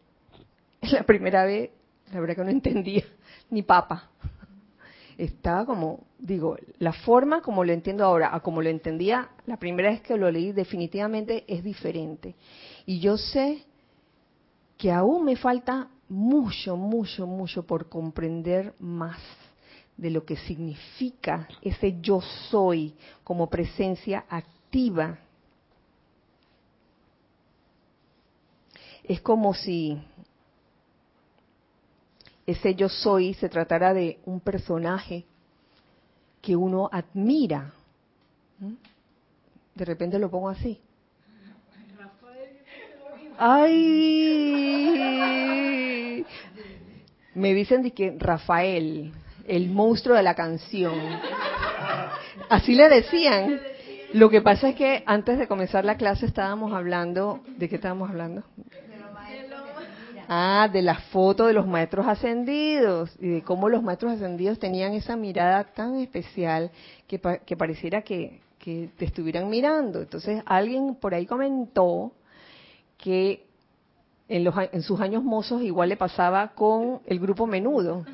[0.81, 1.71] la primera vez,
[2.11, 3.03] la verdad que no entendía
[3.49, 4.09] ni papa.
[5.17, 9.91] Estaba como, digo, la forma como lo entiendo ahora a como lo entendía la primera
[9.91, 12.35] vez que lo leí definitivamente es diferente.
[12.87, 13.63] Y yo sé
[14.77, 19.19] que aún me falta mucho, mucho, mucho por comprender más
[19.95, 25.19] de lo que significa ese yo soy como presencia activa
[29.11, 30.01] es como si
[32.47, 35.25] ese yo soy se tratara de un personaje
[36.41, 37.73] que uno admira.
[39.75, 40.79] De repente lo pongo así.
[43.37, 43.85] ¡Ay!
[47.35, 49.11] Me dicen de que Rafael,
[49.45, 50.95] el monstruo de la canción.
[52.49, 53.59] Así le decían.
[54.13, 58.09] Lo que pasa es que antes de comenzar la clase estábamos hablando, ¿de qué estábamos
[58.09, 58.43] hablando?
[60.33, 64.93] Ah, de la foto de los maestros ascendidos y de cómo los maestros ascendidos tenían
[64.93, 66.71] esa mirada tan especial
[67.05, 69.99] que, que pareciera que, que te estuvieran mirando.
[69.99, 72.13] Entonces alguien por ahí comentó
[72.97, 73.45] que
[74.29, 78.05] en, los, en sus años mozos igual le pasaba con el grupo menudo.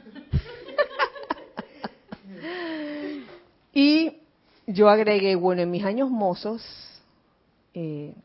[3.75, 4.17] y
[4.65, 6.63] yo agregué, bueno, en mis años mozos,
[7.75, 8.15] eh,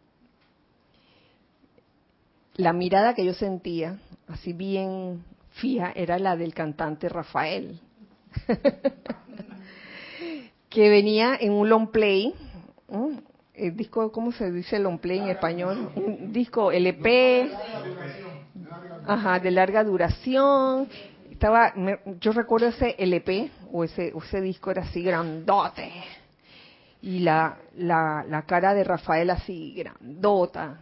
[2.56, 7.80] la mirada que yo sentía, así bien fija, era la del cantante Rafael,
[10.68, 12.34] que venía en un long play,
[13.54, 15.90] el disco, ¿cómo se dice long play en español?
[15.94, 17.50] Un disco LP,
[19.06, 20.88] ajá, de larga duración.
[21.30, 21.74] Estaba,
[22.20, 25.90] yo recuerdo ese LP o ese, ese disco era así grandote.
[27.02, 30.78] Y la, la, la cara de Rafael así grandota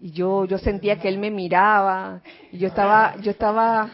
[0.00, 3.90] y yo yo sentía que él me miraba y yo estaba yo estaba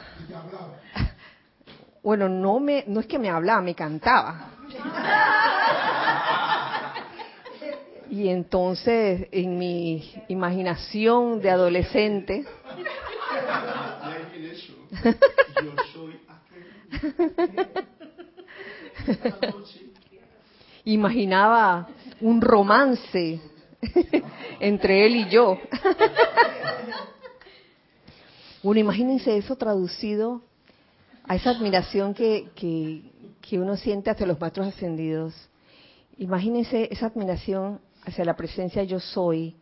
[2.03, 4.53] bueno no me no es que me hablaba me cantaba.
[8.09, 12.45] Y entonces en mi imaginación de adolescente
[20.85, 21.89] imaginaba
[22.21, 23.41] un romance
[24.61, 25.59] entre él y yo.
[28.63, 30.43] bueno, imagínense eso traducido
[31.25, 35.35] a esa admiración que, que, uno siente hacia los maestros ascendidos.
[36.19, 39.57] Imagínense esa admiración hacia la presencia yo soy,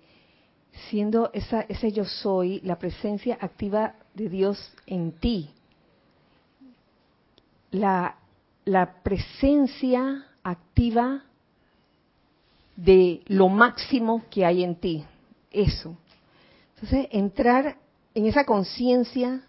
[0.88, 5.50] siendo esa, ese yo soy la presencia activa de Dios en ti.
[7.70, 8.16] La,
[8.64, 11.24] la presencia activa
[12.76, 15.04] de lo máximo que hay en ti.
[15.50, 15.96] Eso.
[16.74, 17.76] Entonces, entrar
[18.14, 19.42] en esa conciencia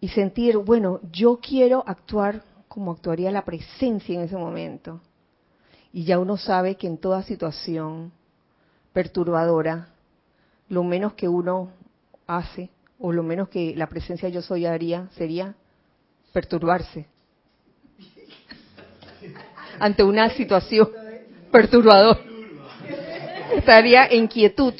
[0.00, 5.00] y sentir, bueno, yo quiero actuar como actuaría la presencia en ese momento.
[5.92, 8.12] Y ya uno sabe que en toda situación
[8.92, 9.88] perturbadora,
[10.68, 11.70] lo menos que uno
[12.26, 15.54] hace, o lo menos que la presencia yo soy haría, sería
[16.32, 17.06] perturbarse
[19.80, 20.88] ante una situación
[21.50, 22.20] perturbadora.
[23.54, 24.74] Estaría en quietud,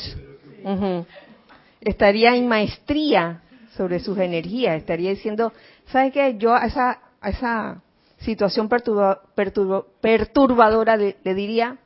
[1.80, 3.42] estaría en maestría
[3.76, 5.52] sobre sus energías, estaría diciendo,
[5.86, 6.36] ¿sabe qué?
[6.38, 7.82] Yo a esa, esa
[8.18, 11.78] situación perturbadora le diría,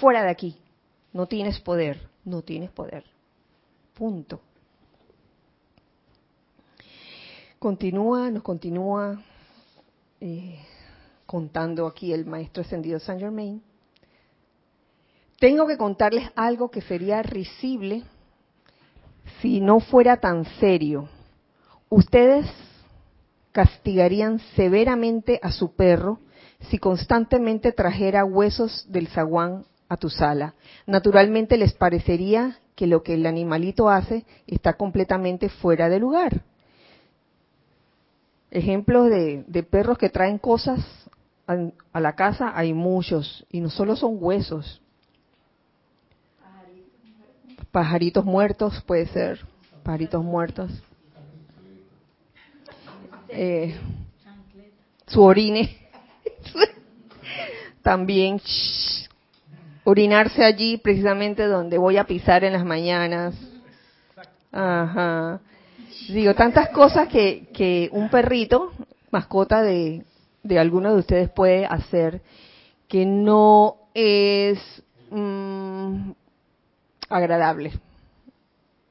[0.00, 0.56] fuera de aquí,
[1.12, 3.04] no tienes poder, no tienes poder.
[3.94, 4.40] Punto.
[7.58, 9.20] Continúa, nos continúa
[10.20, 10.58] eh,
[11.26, 13.62] contando aquí el maestro ascendido Saint Germain.
[15.40, 18.04] Tengo que contarles algo que sería risible
[19.40, 21.08] si no fuera tan serio.
[21.88, 22.46] Ustedes
[23.50, 26.20] castigarían severamente a su perro
[26.68, 30.54] si constantemente trajera huesos del zaguán a tu sala.
[30.86, 36.42] Naturalmente les parecería que lo que el animalito hace está completamente fuera de lugar.
[38.50, 40.80] Ejemplos de, perros que traen cosas
[41.46, 44.82] a, la casa hay muchos y no solo son huesos.
[47.72, 49.40] Pajaritos muertos puede ser,
[49.82, 50.70] pajaritos muertos.
[53.28, 53.76] Eh,
[55.06, 55.78] su orine.
[57.82, 58.40] También
[59.84, 63.34] orinarse allí precisamente donde voy a pisar en las mañanas.
[64.52, 65.40] Ajá.
[66.08, 68.72] Digo, tantas cosas que, que un perrito,
[69.10, 70.04] mascota de,
[70.42, 72.22] de alguno de ustedes puede hacer,
[72.88, 74.58] que no es
[75.10, 76.10] mm,
[77.10, 77.72] agradable.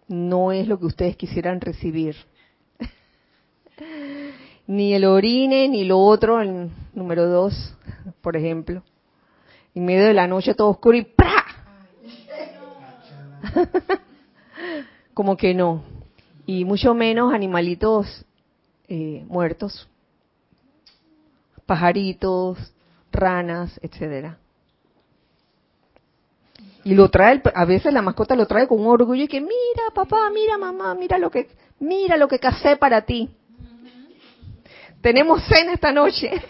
[0.08, 2.16] No es lo que ustedes quisieran recibir.
[4.68, 7.76] ni el orine, ni lo otro, el número dos,
[8.22, 8.84] por ejemplo.
[9.74, 11.46] En medio de la noche todo oscuro y ¡pra!
[15.14, 15.84] Como que no
[16.52, 18.26] y mucho menos animalitos
[18.88, 19.88] eh, muertos,
[21.68, 22.74] pajaritos,
[23.12, 24.40] ranas, etcétera.
[26.84, 30.30] Y lo trae, a veces la mascota lo trae con orgullo y que mira papá,
[30.34, 33.30] mira mamá, mira lo que, mira lo que casé para ti.
[35.02, 36.32] Tenemos cena esta noche.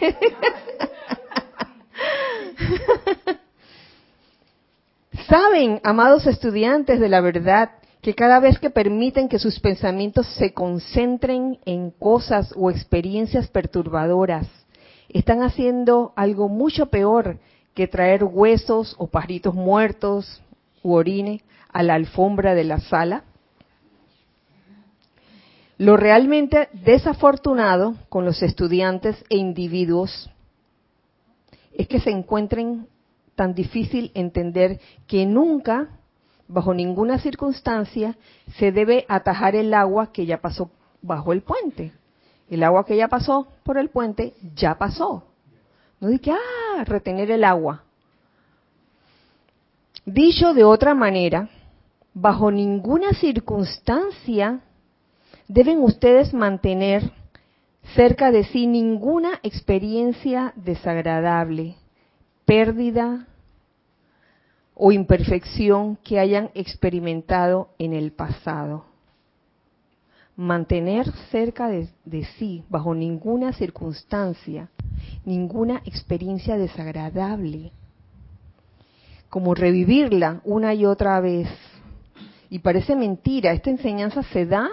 [5.28, 7.70] Saben, amados estudiantes de la verdad,
[8.02, 14.48] que cada vez que permiten que sus pensamientos se concentren en cosas o experiencias perturbadoras,
[15.08, 17.38] están haciendo algo mucho peor
[17.80, 20.42] que traer huesos o pajaritos muertos
[20.82, 23.24] u orine a la alfombra de la sala.
[25.78, 30.28] Lo realmente desafortunado con los estudiantes e individuos
[31.72, 32.86] es que se encuentren
[33.34, 35.88] tan difícil entender que nunca
[36.48, 38.18] bajo ninguna circunstancia
[38.58, 41.94] se debe atajar el agua que ya pasó bajo el puente.
[42.50, 45.24] El agua que ya pasó por el puente ya pasó.
[45.98, 47.84] No que, ah, retener el agua.
[50.04, 51.48] Dicho de otra manera,
[52.14, 54.60] bajo ninguna circunstancia
[55.48, 57.12] deben ustedes mantener
[57.94, 61.76] cerca de sí ninguna experiencia desagradable,
[62.44, 63.26] pérdida,
[64.82, 68.86] o imperfección que hayan experimentado en el pasado.
[70.40, 74.70] Mantener cerca de, sí, bajo ninguna circunstancia,
[75.26, 77.72] ninguna experiencia desagradable,
[79.28, 81.46] como revivirla una y otra vez.
[82.48, 84.70] Y parece mentira, esta enseñanza se da,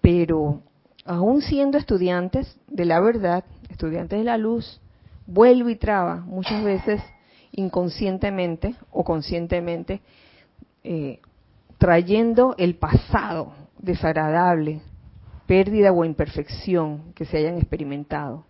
[0.00, 0.60] pero
[1.04, 4.80] aún siendo estudiantes de la verdad, estudiantes de la luz,
[5.26, 7.02] vuelvo y traba muchas veces
[7.50, 10.02] inconscientemente o conscientemente
[10.84, 11.18] eh,
[11.78, 14.80] trayendo el pasado desagradable,
[15.46, 18.44] pérdida o imperfección que se hayan experimentado.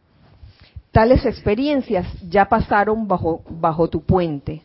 [0.92, 4.62] Tales experiencias ya pasaron bajo, bajo tu puente.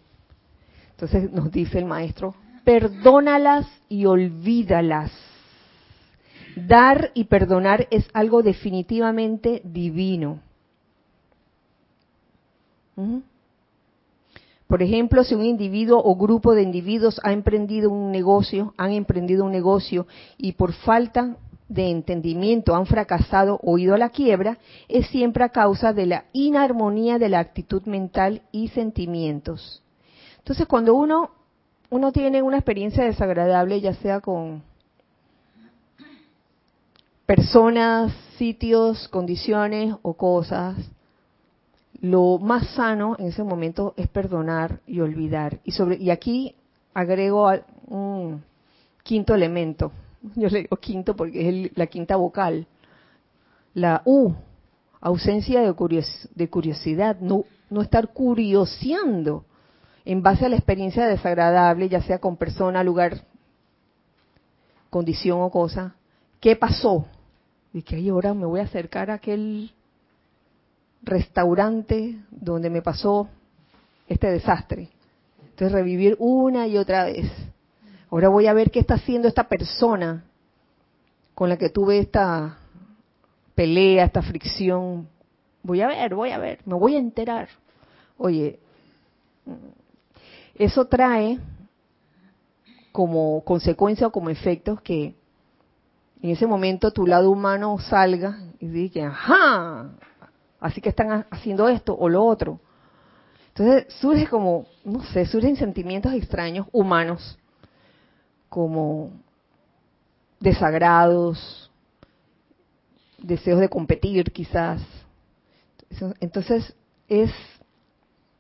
[0.92, 5.12] Entonces nos dice el maestro, perdónalas y olvídalas.
[6.56, 10.40] Dar y perdonar es algo definitivamente divino.
[14.72, 19.44] Por ejemplo, si un individuo o grupo de individuos ha emprendido un negocio, han emprendido
[19.44, 20.08] un negocio
[20.38, 21.36] y por falta
[21.68, 26.24] de entendimiento han fracasado o ido a la quiebra, es siempre a causa de la
[26.32, 29.84] inarmonía de la actitud mental y sentimientos.
[30.38, 31.32] Entonces, cuando uno
[31.90, 34.64] uno tiene una experiencia desagradable, ya sea con
[37.26, 40.78] personas, sitios, condiciones o cosas,
[42.02, 45.60] lo más sano en ese momento es perdonar y olvidar.
[45.64, 46.56] Y sobre y aquí
[46.94, 47.52] agrego
[47.88, 48.44] un
[49.04, 49.92] quinto elemento.
[50.36, 52.68] Yo le digo quinto porque es la quinta vocal.
[53.74, 54.34] La U,
[55.00, 59.46] ausencia de, de curiosidad, no, no estar curioseando
[60.04, 63.24] en base a la experiencia desagradable, ya sea con persona, lugar,
[64.90, 65.96] condición o cosa.
[66.40, 67.06] ¿Qué pasó?
[67.74, 69.72] Y que ahora me voy a acercar a aquel
[71.04, 73.30] restaurante donde me pasó
[74.08, 74.90] este desastre.
[75.42, 77.32] Entonces revivir una y otra vez.
[78.10, 80.26] Ahora voy a ver qué está haciendo esta persona
[81.34, 82.58] con la que tuve esta
[83.56, 85.08] pelea, esta fricción.
[85.64, 87.50] Voy a ver, voy a ver, me voy a enterar.
[88.18, 88.60] Oye,
[90.56, 91.40] eso trae
[92.92, 95.16] como consecuencia o como efectos que
[96.22, 99.92] en ese momento tu lado humano salga y diga, ajá,
[100.62, 102.60] así que están haciendo esto o lo otro.
[103.50, 107.38] Entonces surge como, no sé, surgen sentimientos extraños humanos,
[108.48, 109.12] como
[110.40, 111.70] desagrados,
[113.18, 114.82] deseos de competir quizás.
[116.22, 116.74] Entonces
[117.10, 117.32] es,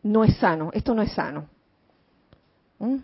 [0.01, 1.47] no es sano, esto no es sano.
[2.79, 2.97] ¿Mm?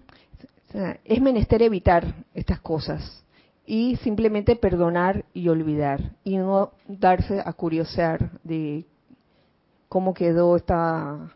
[1.05, 3.23] es menester evitar estas cosas
[3.65, 8.85] y simplemente perdonar y olvidar y no darse a curiosear de
[9.89, 11.31] cómo quedó esta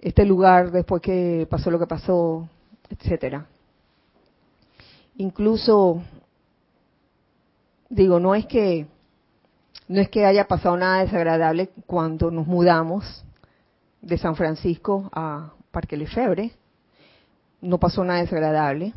[0.00, 2.46] este lugar después que pasó lo que pasó,
[2.90, 3.46] etcétera.
[5.16, 6.02] Incluso
[7.88, 8.86] digo, no es que
[9.88, 13.24] no es que haya pasado nada desagradable cuando nos mudamos
[14.00, 16.52] de San Francisco a Parque Lefebvre,
[17.60, 18.94] no pasó nada desagradable.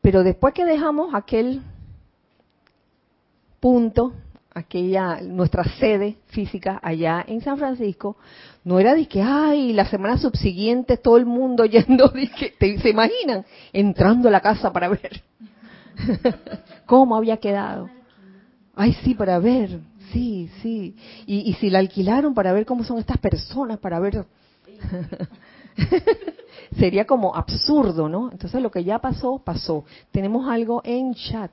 [0.00, 1.62] Pero después que dejamos aquel
[3.60, 4.12] punto,
[4.54, 8.16] aquella nuestra sede física allá en San Francisco,
[8.62, 12.12] no era de que, ay, la semana subsiguiente todo el mundo yendo,
[12.58, 13.44] ¿se imaginan?
[13.72, 15.22] Entrando a la casa para ver
[16.86, 17.90] cómo había quedado.
[18.76, 19.80] Ay, sí, para ver,
[20.12, 20.96] sí, sí.
[21.26, 24.24] Y, y si la alquilaron para ver cómo son estas personas, para ver
[26.78, 28.30] sería como absurdo, ¿no?
[28.30, 29.84] Entonces lo que ya pasó, pasó.
[30.10, 31.52] Tenemos algo en chat.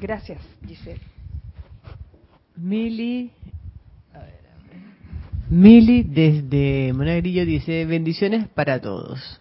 [0.00, 1.00] Gracias, Giselle.
[2.56, 3.30] Mili,
[5.50, 9.40] Mili desde Monagrillo dice bendiciones para todos.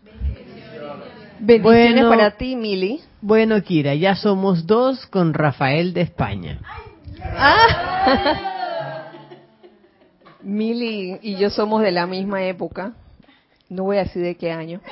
[1.39, 3.01] Bendiciones para ti, Mili.
[3.21, 6.59] Bueno, Kira, ya somos dos con Rafael de España.
[7.21, 9.11] Ah.
[10.41, 12.93] Mili y yo somos de la misma época.
[13.69, 14.79] No voy a decir de qué año.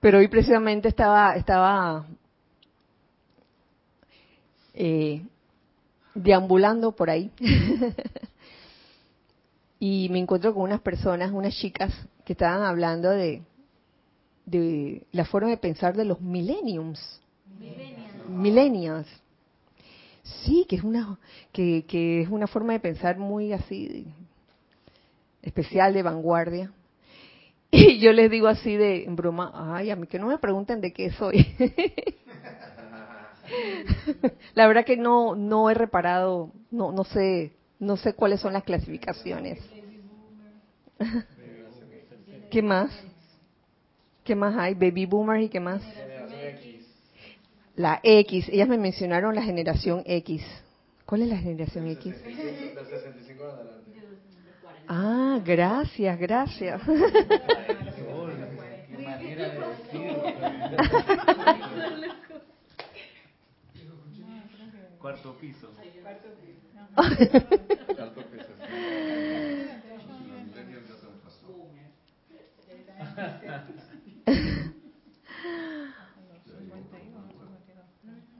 [0.00, 2.06] Pero hoy precisamente estaba, estaba
[4.74, 5.22] eh,
[6.14, 7.30] deambulando por ahí
[9.80, 11.92] y me encuentro con unas personas, unas chicas
[12.24, 13.42] que estaban hablando de,
[14.44, 17.20] de la forma de pensar de los millenniums.
[18.28, 19.06] Millennials.
[20.44, 21.18] Sí, que es una
[21.52, 24.06] que, que es una forma de pensar muy así
[25.42, 26.72] especial de vanguardia.
[27.88, 30.80] Y yo les digo así de en broma, ay, a mí que no me pregunten
[30.80, 31.46] de qué soy.
[34.54, 38.64] La verdad que no no he reparado, no no sé, no sé cuáles son las
[38.64, 39.58] clasificaciones.
[42.50, 42.90] ¿Qué más?
[44.24, 44.74] ¿Qué más hay?
[44.74, 45.82] Baby boomers y qué más?
[47.76, 50.42] La X, ellas me mencionaron la generación X.
[51.04, 52.14] ¿Cuál es la generación X?
[54.88, 56.80] Ah, gracias, gracias.
[65.00, 65.70] Cuarto piso.
[66.02, 66.28] Cuarto
[68.30, 68.46] piso.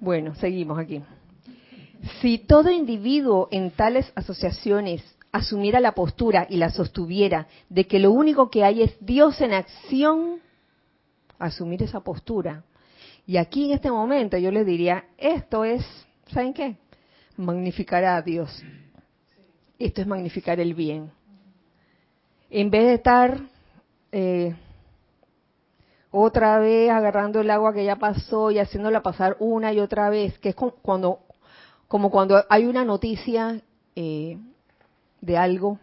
[0.00, 1.02] Bueno, seguimos aquí.
[2.20, 5.02] Si todo individuo en tales asociaciones
[5.36, 9.52] asumiera la postura y la sostuviera de que lo único que hay es Dios en
[9.52, 10.40] acción,
[11.38, 12.64] asumir esa postura.
[13.26, 15.84] Y aquí en este momento yo les diría, esto es,
[16.32, 16.76] ¿saben qué?
[17.36, 18.62] Magnificar a Dios.
[19.78, 21.10] Esto es magnificar el bien.
[22.48, 23.40] En vez de estar
[24.12, 24.54] eh,
[26.10, 30.38] otra vez agarrando el agua que ya pasó y haciéndola pasar una y otra vez,
[30.38, 31.20] que es cuando,
[31.88, 33.60] como cuando hay una noticia
[33.96, 34.38] eh,
[35.20, 35.78] de algo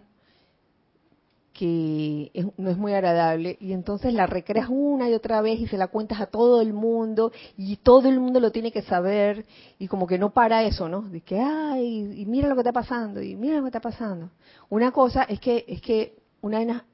[1.54, 5.78] que no es muy agradable y entonces la recreas una y otra vez y se
[5.78, 9.46] la cuentas a todo el mundo y todo el mundo lo tiene que saber
[9.78, 11.04] y como que no para eso, ¿no?
[11.04, 14.32] De que ay, y mira lo que está pasando y mira lo que está pasando.
[14.70, 16.86] Una cosa es que es que una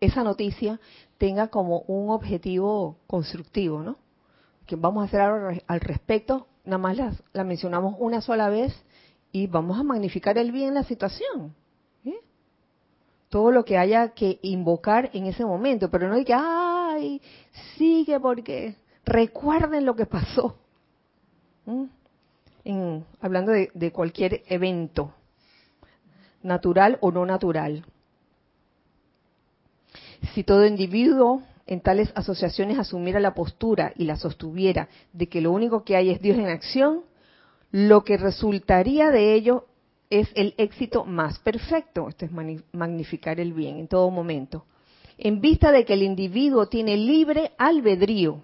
[0.00, 0.80] esa noticia
[1.18, 3.98] tenga como un objetivo constructivo, ¿no?
[4.66, 6.96] Que vamos a hacer algo al respecto, nada más
[7.32, 8.74] la mencionamos una sola vez
[9.32, 11.54] y vamos a magnificar el bien la situación
[13.28, 17.20] todo lo que haya que invocar en ese momento, pero no hay que, ay,
[17.76, 20.56] sigue porque recuerden lo que pasó.
[22.64, 25.12] En, hablando de, de cualquier evento,
[26.42, 27.84] natural o no natural.
[30.34, 35.52] Si todo individuo en tales asociaciones asumiera la postura y la sostuviera de que lo
[35.52, 37.02] único que hay es Dios en acción,
[37.70, 39.66] lo que resultaría de ello
[40.10, 42.08] es el éxito más perfecto.
[42.08, 42.32] Esto es
[42.72, 44.64] magnificar el bien en todo momento.
[45.16, 48.42] En vista de que el individuo tiene libre albedrío,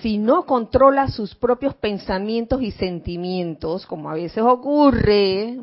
[0.00, 5.58] si no controla sus propios pensamientos y sentimientos, como a veces ocurre,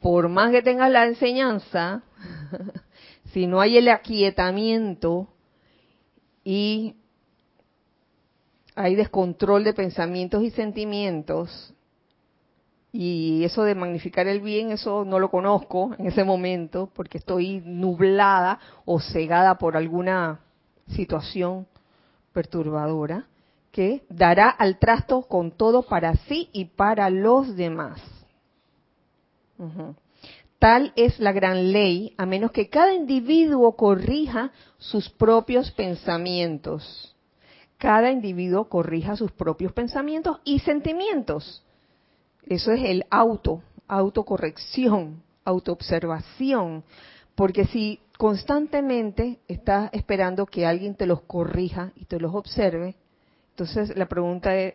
[0.00, 2.04] por más que tenga la enseñanza,
[3.32, 5.28] si no hay el aquietamiento
[6.44, 6.94] y
[8.76, 11.73] hay descontrol de pensamientos y sentimientos,
[12.96, 17.60] y eso de magnificar el bien, eso no lo conozco en ese momento porque estoy
[17.66, 20.38] nublada o cegada por alguna
[20.86, 21.66] situación
[22.32, 23.26] perturbadora
[23.72, 28.00] que dará al trasto con todo para sí y para los demás.
[30.60, 37.16] Tal es la gran ley, a menos que cada individuo corrija sus propios pensamientos.
[37.76, 41.64] Cada individuo corrija sus propios pensamientos y sentimientos
[42.46, 46.84] eso es el auto, autocorrección, autoobservación.
[47.34, 52.94] Porque si constantemente estás esperando que alguien te los corrija y te los observe,
[53.50, 54.74] entonces la pregunta es,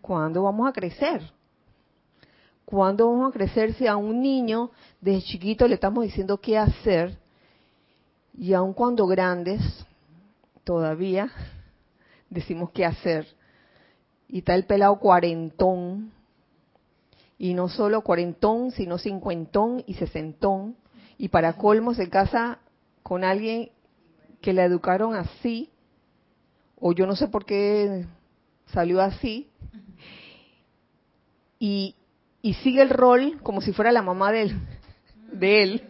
[0.00, 1.22] ¿cuándo vamos a crecer?
[2.64, 4.70] ¿Cuándo vamos a crecer si a un niño
[5.00, 7.18] desde chiquito le estamos diciendo qué hacer
[8.32, 9.60] y aun cuando grandes
[10.64, 11.30] todavía
[12.30, 13.26] decimos qué hacer?
[14.28, 16.12] Y está el pelado cuarentón
[17.42, 20.76] y no solo cuarentón, sino cincuentón y sesentón,
[21.16, 22.58] y para colmo se casa
[23.02, 23.70] con alguien
[24.42, 25.70] que la educaron así,
[26.78, 28.04] o yo no sé por qué
[28.66, 29.48] salió así,
[31.58, 31.94] y,
[32.42, 34.60] y sigue el rol como si fuera la mamá de él,
[35.32, 35.82] de él.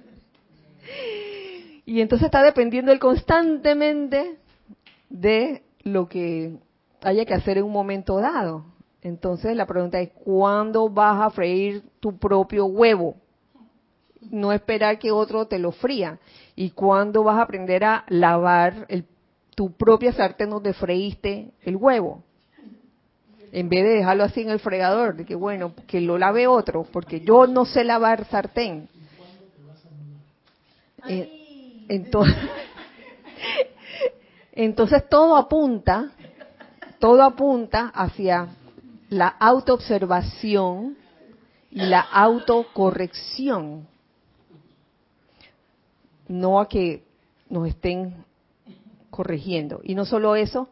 [1.85, 4.39] Y entonces está dependiendo él constantemente
[5.09, 6.59] de lo que
[7.03, 8.67] haya que hacer en un momento dado.
[9.03, 13.17] Entonces la pregunta es, ¿cuándo vas a freír tu propio huevo?
[14.31, 16.19] No esperar que otro te lo fría.
[16.55, 18.87] ¿Y cuándo vas a aprender a lavar
[19.55, 22.23] tu propia sartén donde freíste el huevo?
[23.53, 26.87] En vez de dejarlo así en el fregador, de que bueno, que lo lave otro,
[26.93, 28.89] porque yo no sé lavar sartén.
[31.09, 32.37] Eh, entonces,
[34.53, 36.13] entonces todo apunta,
[37.01, 38.49] todo apunta hacia
[39.11, 40.97] la autoobservación
[41.71, 43.87] y la autocorrección,
[46.29, 47.03] no a que
[47.49, 48.25] nos estén
[49.11, 49.81] corrigiendo.
[49.83, 50.69] Y no solo eso,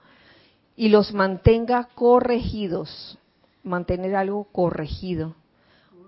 [0.76, 3.18] y los mantenga corregidos,
[3.64, 5.34] mantener algo corregido,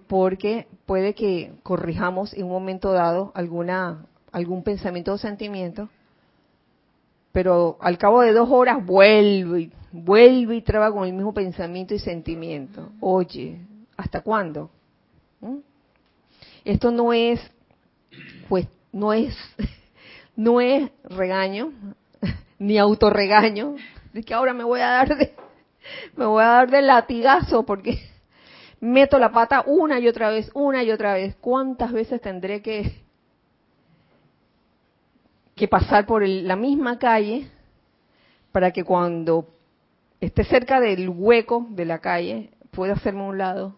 [0.06, 5.88] porque puede que corrijamos en un momento dado alguna algún pensamiento o sentimiento,
[7.32, 11.98] pero al cabo de dos horas vuelve vuelve y traba con el mismo pensamiento y
[11.98, 12.90] sentimiento.
[13.00, 13.60] Oye,
[13.96, 14.70] ¿hasta cuándo?
[15.40, 15.58] ¿Mm?
[16.64, 17.40] Esto no es,
[18.48, 19.36] pues, no es,
[20.36, 21.72] no es regaño,
[22.58, 23.76] ni autorregaño,
[24.12, 25.34] de que ahora me voy a dar de,
[26.16, 27.98] me voy a dar de latigazo porque
[28.80, 31.36] meto la pata una y otra vez, una y otra vez.
[31.40, 33.02] ¿Cuántas veces tendré que,
[35.54, 37.48] que pasar por la misma calle
[38.52, 39.46] para que cuando
[40.20, 43.74] esté cerca del hueco de la calle, puede hacerme un lado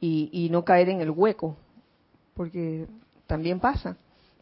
[0.00, 1.56] y, no caer en el hueco,
[2.34, 2.86] porque
[3.26, 3.96] también pasa.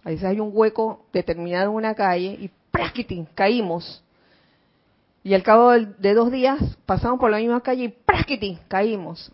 [0.04, 3.26] A veces hay un hueco determinado en una calle y ¡praskitin!
[3.34, 4.04] caímos.
[5.24, 8.60] Y al cabo de dos días pasamos por la misma calle y ¡praskitin!
[8.68, 9.32] caímos.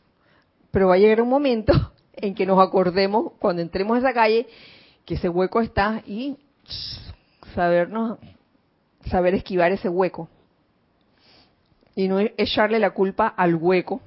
[0.70, 1.72] Pero va a llegar un momento
[2.14, 4.49] en que nos acordemos, cuando entremos a esa calle,
[5.05, 6.39] que ese hueco está y
[7.55, 8.18] sabernos,
[9.11, 10.29] saber esquivar ese hueco
[11.95, 14.01] y no echarle la culpa al hueco,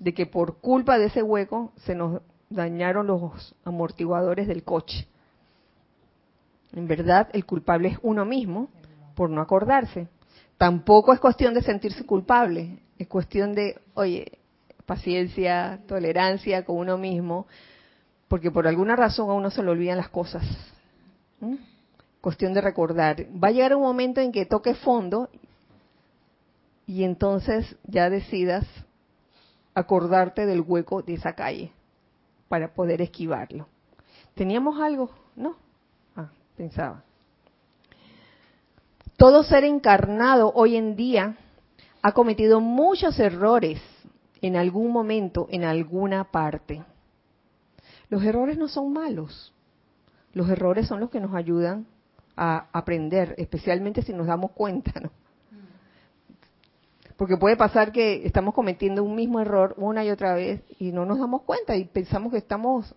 [0.00, 5.08] de que por culpa de ese hueco se nos dañaron los amortiguadores del coche.
[6.72, 8.68] En verdad, el culpable es uno mismo
[9.14, 10.08] por no acordarse.
[10.56, 14.38] Tampoco es cuestión de sentirse culpable, es cuestión de, oye,
[14.86, 17.46] paciencia, tolerancia con uno mismo,
[18.26, 20.44] porque por alguna razón a uno se le olvidan las cosas.
[22.20, 23.26] Cuestión de recordar.
[23.42, 25.30] Va a llegar un momento en que toque fondo
[26.88, 28.66] y entonces ya decidas
[29.74, 31.70] acordarte del hueco de esa calle
[32.48, 33.68] para poder esquivarlo.
[34.34, 35.10] ¿Teníamos algo?
[35.36, 35.56] ¿No?
[36.16, 37.04] Ah, pensaba.
[39.18, 41.36] Todo ser encarnado hoy en día
[42.00, 43.82] ha cometido muchos errores
[44.40, 46.82] en algún momento, en alguna parte.
[48.08, 49.52] Los errores no son malos.
[50.32, 51.86] Los errores son los que nos ayudan
[52.34, 55.10] a aprender, especialmente si nos damos cuenta, ¿no?
[57.18, 61.04] Porque puede pasar que estamos cometiendo un mismo error una y otra vez y no
[61.04, 62.94] nos damos cuenta y pensamos que estamos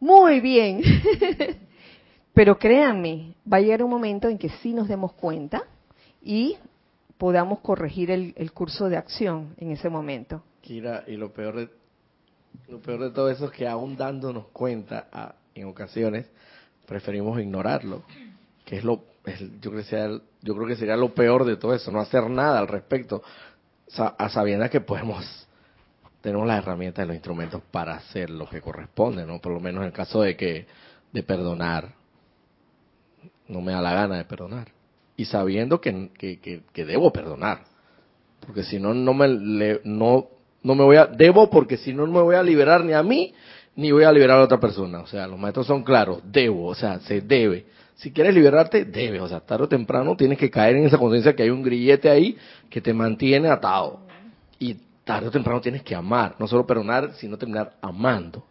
[0.00, 0.82] muy bien.
[2.34, 5.62] Pero créanme, va a llegar un momento en que sí nos demos cuenta
[6.20, 6.56] y
[7.18, 10.42] podamos corregir el, curso de acción en ese momento.
[10.60, 11.68] Kira, y lo peor de,
[12.68, 16.28] lo peor de todo eso es que aún dándonos cuenta en ocasiones,
[16.84, 18.02] preferimos ignorarlo,
[18.64, 20.08] que es lo yo, creo que sea,
[20.42, 23.22] yo creo que sería lo peor de todo eso, no hacer nada al respecto,
[23.96, 25.48] a sabiendas que podemos,
[26.20, 29.40] tenemos las herramientas y los instrumentos para hacer lo que corresponde, ¿no?
[29.40, 30.66] Por lo menos en el caso de que,
[31.12, 31.94] de perdonar,
[33.48, 34.68] no me da la gana de perdonar.
[35.16, 37.64] Y sabiendo que, que, que, debo perdonar.
[38.40, 40.28] Porque si no, no me, no,
[40.62, 43.02] no me voy a, debo porque si no, no me voy a liberar ni a
[43.02, 43.34] mí,
[43.76, 45.00] ni voy a liberar a otra persona.
[45.00, 47.66] O sea, los maestros son claros, debo, o sea, se debe
[48.00, 51.36] si quieres liberarte, debes, o sea, tarde o temprano tienes que caer en esa conciencia
[51.36, 52.34] que hay un grillete ahí
[52.70, 54.00] que te mantiene atado.
[54.58, 54.74] Y
[55.04, 58.42] tarde o temprano tienes que amar, no solo perdonar, sino terminar amando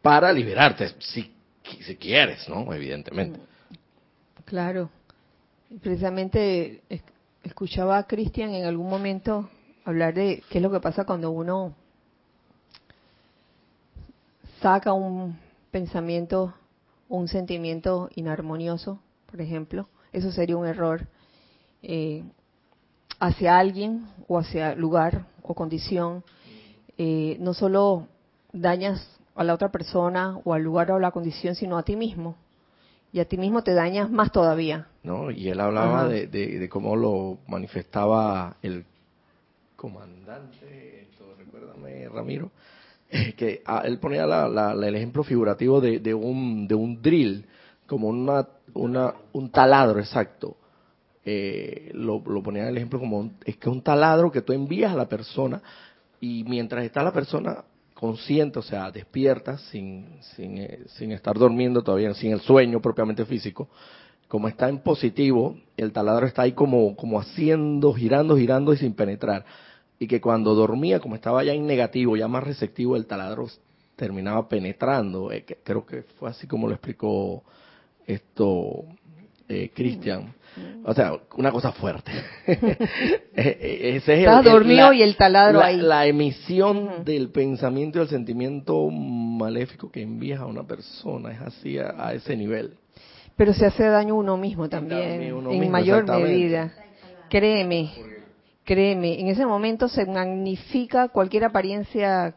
[0.00, 1.30] para liberarte, si,
[1.80, 2.72] si quieres, ¿no?
[2.72, 3.40] Evidentemente.
[4.46, 4.88] Claro.
[5.82, 6.80] Precisamente
[7.42, 9.50] escuchaba a Cristian en algún momento
[9.84, 11.74] hablar de qué es lo que pasa cuando uno
[14.62, 15.38] saca un
[15.70, 16.54] pensamiento
[17.08, 19.00] un sentimiento inarmonioso,
[19.30, 21.06] por ejemplo, eso sería un error
[21.82, 22.24] eh,
[23.20, 26.24] hacia alguien o hacia lugar o condición.
[26.98, 28.08] Eh, no solo
[28.52, 31.96] dañas a la otra persona o al lugar o a la condición, sino a ti
[31.96, 32.36] mismo.
[33.12, 34.88] Y a ti mismo te dañas más todavía.
[35.02, 38.84] No, y él hablaba de, de, cómo lo manifestaba el
[39.76, 42.50] comandante, esto, recuérdame, Ramiro,
[43.36, 47.44] que él ponía el ejemplo figurativo de, un, de un drill,
[47.86, 50.56] como una, una, un taladro exacto.
[51.24, 54.96] Eh, lo, lo, ponía el ejemplo como es que un taladro que tú envías a
[54.96, 55.60] la persona
[56.20, 61.82] y mientras está la persona consciente, o sea, despierta, sin, sin, eh, sin estar durmiendo
[61.82, 63.68] todavía, sin el sueño propiamente físico,
[64.28, 68.92] como está en positivo, el taladro está ahí como, como haciendo, girando, girando y sin
[68.94, 69.44] penetrar
[69.98, 73.46] y que cuando dormía, como estaba ya en negativo, ya más receptivo, el taladro
[73.96, 75.32] terminaba penetrando.
[75.32, 77.42] Eh, creo que fue así como lo explicó
[78.06, 78.84] esto
[79.48, 80.34] eh, Cristian.
[80.84, 82.12] O sea, una cosa fuerte.
[83.38, 85.76] Eh, ese es dormido y el taladro ahí.
[85.76, 91.78] La emisión del pensamiento y del sentimiento maléfico que envías a una persona es así
[91.78, 92.72] a, ese nivel.
[93.36, 96.72] Pero se hace daño uno mismo también, en mayor medida.
[97.28, 98.15] Créeme.
[98.66, 102.34] Créeme, en ese momento se magnifica cualquier apariencia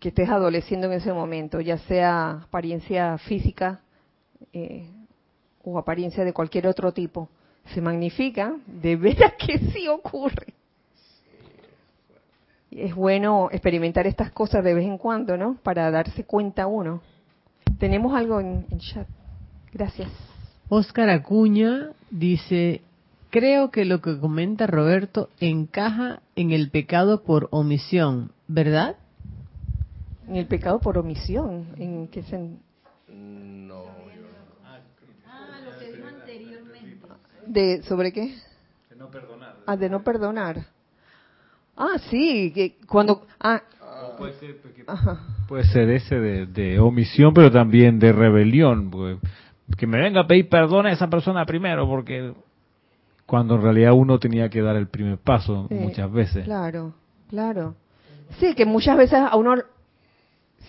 [0.00, 3.80] que estés adoleciendo en ese momento, ya sea apariencia física
[4.54, 4.88] eh,
[5.62, 7.28] o apariencia de cualquier otro tipo.
[7.74, 10.54] Se magnifica, de veras que sí ocurre.
[12.70, 15.58] es bueno experimentar estas cosas de vez en cuando, ¿no?
[15.62, 17.02] Para darse cuenta uno.
[17.78, 19.06] Tenemos algo en, en chat.
[19.70, 20.08] Gracias.
[20.70, 22.80] Oscar Acuña dice,
[23.32, 28.96] Creo que lo que comenta Roberto encaja en el pecado por omisión, ¿verdad?
[30.28, 32.60] En el pecado por omisión, ¿en qué sentido?
[33.08, 33.84] No,
[35.26, 37.06] Ah, lo que dijo anteriormente.
[37.46, 38.34] ¿De, ¿Sobre qué?
[38.90, 39.56] De no perdonar.
[39.66, 40.66] Ah, de no perdonar.
[41.74, 43.26] Ah, sí, que cuando...
[43.40, 43.62] Ah,
[44.18, 44.56] puede, ser,
[45.48, 48.90] puede ser ese de, de, omisión, pero también de rebelión.
[49.78, 52.34] que me venga a pedir perdón a esa persona primero, porque
[53.26, 56.44] cuando en realidad uno tenía que dar el primer paso muchas veces.
[56.44, 56.94] Claro,
[57.28, 57.74] claro.
[58.38, 59.54] Sí, que muchas veces a uno,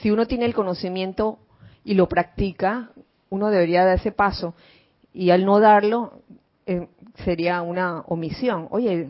[0.02, 1.40] si uno tiene el conocimiento
[1.84, 2.92] y lo practica,
[3.30, 4.54] uno debería dar ese paso.
[5.14, 6.22] Y al no darlo,
[6.66, 6.88] eh,
[7.24, 8.68] sería una omisión.
[8.72, 9.10] Oye,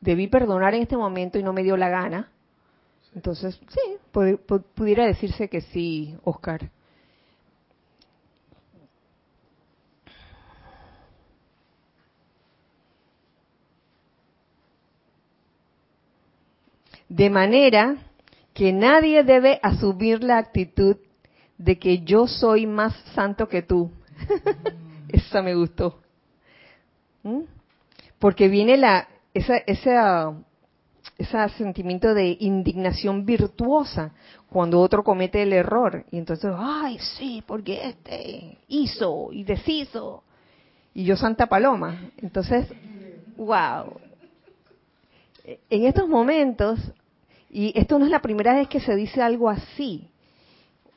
[0.00, 2.30] debí perdonar en este momento y no me dio la gana.
[3.14, 3.80] Entonces, sí,
[4.74, 6.70] pudiera decirse que sí, Oscar.
[17.12, 17.96] De manera
[18.54, 20.96] que nadie debe asumir la actitud
[21.58, 23.90] de que yo soy más santo que tú.
[25.10, 26.00] Esa me gustó.
[27.22, 27.42] ¿Mm?
[28.18, 30.32] Porque viene la esa, esa,
[31.18, 34.12] ese sentimiento de indignación virtuosa
[34.48, 36.06] cuando otro comete el error.
[36.10, 40.24] Y entonces, ay, sí, porque este hizo y deshizo.
[40.94, 42.10] Y yo Santa Paloma.
[42.16, 42.68] Entonces,
[43.36, 44.00] wow.
[45.68, 46.80] En estos momentos
[47.52, 50.08] y esto no es la primera vez que se dice algo así,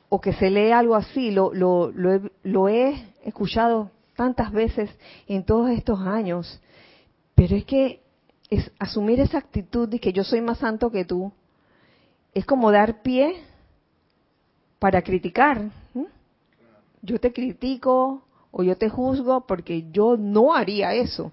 [0.08, 4.90] o que se lee algo así, lo, lo, lo, he, escuchado tantas veces
[5.28, 6.62] en todos estos años,
[7.36, 8.02] pero es que
[8.50, 11.34] es asumir esa actitud de que yo soy más santo que tú,
[12.34, 13.36] es como dar pie
[14.80, 15.70] para criticar.
[17.02, 21.32] Yo te critico o yo te juzgo porque yo no haría eso.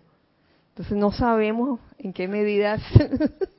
[0.70, 2.80] Entonces no sabemos en qué medidas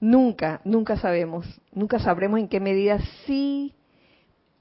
[0.00, 3.74] Nunca, nunca sabemos, nunca sabremos en qué medida sí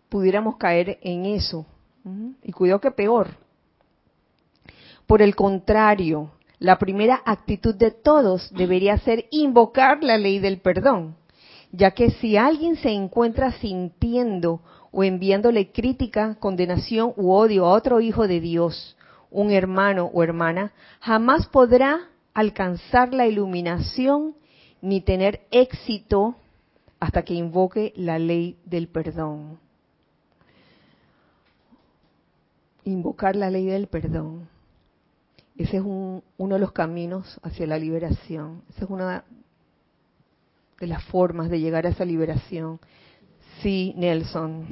[0.09, 1.65] pudiéramos caer en eso.
[2.41, 3.27] Y cuidado que peor.
[5.05, 11.15] Por el contrario, la primera actitud de todos debería ser invocar la ley del perdón,
[11.71, 14.61] ya que si alguien se encuentra sintiendo
[14.91, 18.97] o enviándole crítica, condenación u odio a otro hijo de Dios,
[19.29, 20.71] un hermano o hermana,
[21.01, 21.99] jamás podrá
[22.33, 24.35] alcanzar la iluminación
[24.87, 26.37] ni tener éxito
[26.97, 29.59] hasta que invoque la ley del perdón.
[32.85, 34.47] Invocar la ley del perdón.
[35.57, 38.63] Ese es uno de los caminos hacia la liberación.
[38.69, 39.25] Esa es una
[40.79, 42.79] de las formas de llegar a esa liberación.
[43.61, 44.67] Sí, Nelson.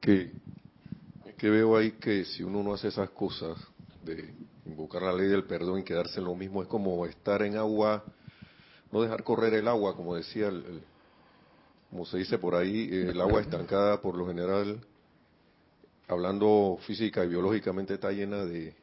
[0.00, 0.32] Que,
[1.38, 3.56] que veo ahí que si uno no hace esas cosas
[4.04, 4.34] de
[4.66, 8.04] invocar la ley del perdón y quedarse en lo mismo es como estar en agua,
[8.92, 10.82] no dejar correr el agua, como decía, el,
[11.90, 14.80] como se dice por ahí, el agua estancada por lo general,
[16.08, 18.74] hablando física y biológicamente está llena de,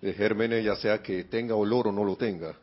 [0.00, 2.56] de gérmenes, ya sea que tenga olor o no lo tenga.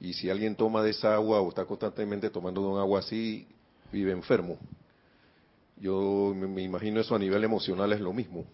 [0.00, 3.46] Y si alguien toma de esa agua o está constantemente tomando de un agua así,
[3.92, 4.58] vive enfermo.
[5.78, 8.44] Yo me imagino eso a nivel emocional es lo mismo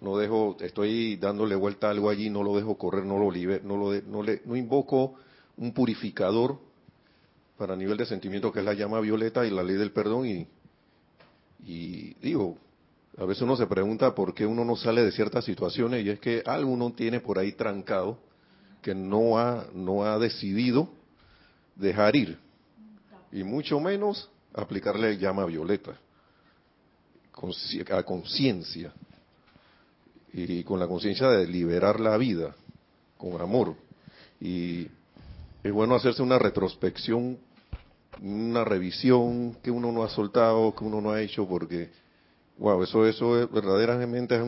[0.00, 3.64] no dejo, estoy dándole vuelta a algo allí, no lo dejo correr, no lo liber,
[3.64, 5.14] no lo no le, no invoco
[5.56, 6.58] un purificador
[7.58, 10.46] para nivel de sentimiento que es la llama violeta y la ley del perdón y,
[11.62, 12.56] y digo,
[13.18, 16.20] a veces uno se pregunta por qué uno no sale de ciertas situaciones y es
[16.20, 18.18] que algo uno tiene por ahí trancado
[18.80, 20.88] que no ha, no ha decidido
[21.76, 22.38] dejar ir
[23.30, 25.98] y mucho menos aplicarle llama violeta
[27.90, 28.92] a conciencia
[30.32, 32.54] y con la conciencia de liberar la vida
[33.16, 33.74] con amor.
[34.40, 34.86] Y
[35.62, 37.38] es bueno hacerse una retrospección,
[38.22, 41.90] una revisión que uno no ha soltado, que uno no ha hecho, porque,
[42.58, 44.42] wow, eso, eso es, verdaderamente es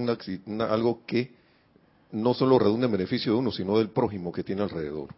[0.46, 1.32] una, algo que
[2.12, 5.08] no solo redunda en beneficio de uno, sino del prójimo que tiene alrededor.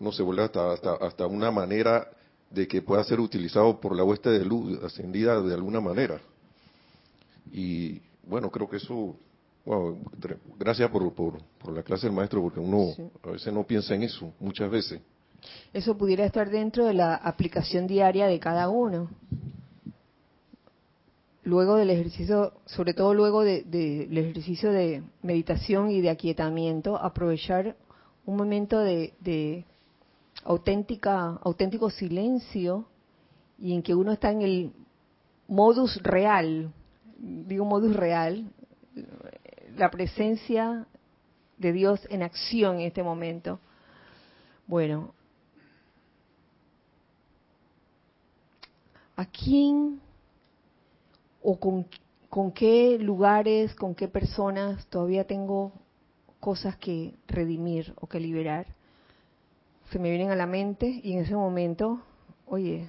[0.00, 2.08] Uno se vuelve hasta, hasta, hasta una manera
[2.50, 6.20] de que pueda ser utilizado por la hueste de luz ascendida de alguna manera.
[7.52, 9.16] Y bueno, creo que eso
[9.64, 9.98] Wow,
[10.58, 11.40] gracias por, por,
[11.72, 12.88] la clase del maestro, porque uno
[13.22, 15.00] a veces no piensa en eso, muchas veces.
[15.72, 19.08] Eso pudiera estar dentro de la aplicación diaria de cada uno.
[21.44, 27.76] Luego del ejercicio, sobre todo luego del de, ejercicio de meditación y de aquietamiento, aprovechar
[28.26, 29.64] un momento de, de
[30.44, 32.86] auténtica, auténtico silencio
[33.58, 34.72] y en que uno está en el
[35.48, 36.72] modus real,
[37.18, 38.50] digo modus real,
[39.76, 40.86] la presencia
[41.58, 43.60] de Dios en acción en este momento.
[44.66, 45.14] Bueno,
[49.16, 50.00] ¿a quién
[51.42, 51.86] o con,
[52.30, 55.72] con, qué lugares, con qué personas todavía tengo
[56.40, 58.66] cosas que redimir o que liberar?
[59.90, 62.00] Se me vienen a la mente y en ese momento,
[62.46, 62.88] oye,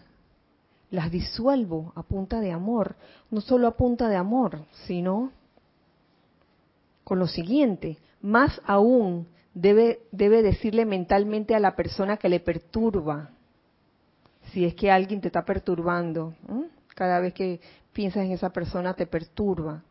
[0.92, 2.96] las disuelvo a punta de amor,
[3.30, 5.32] no solo a punta de amor, sino
[7.06, 13.30] con lo siguiente, más aún debe, decirle mentalmente a la persona que le perturba,
[14.52, 16.34] si es que alguien te está perturbando,
[16.96, 17.62] cada vez que
[17.94, 19.84] piensas en esa persona te perturba.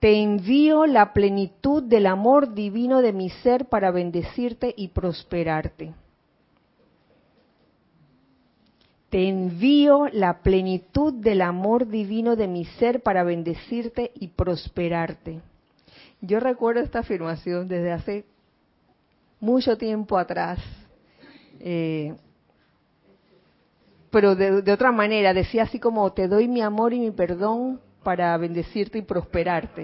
[0.00, 5.94] Te envío la plenitud del amor divino de mi ser para bendecirte y prosperarte.
[9.14, 15.40] te envío la plenitud del amor divino de mi ser para bendecirte y prosperarte.
[16.26, 18.24] Yo recuerdo esta afirmación desde hace
[19.40, 20.58] mucho tiempo atrás,
[21.60, 22.14] eh,
[24.10, 28.36] pero de, otra manera, decía así como, te doy mi amor y mi perdón para
[28.38, 29.82] bendecirte y prosperarte.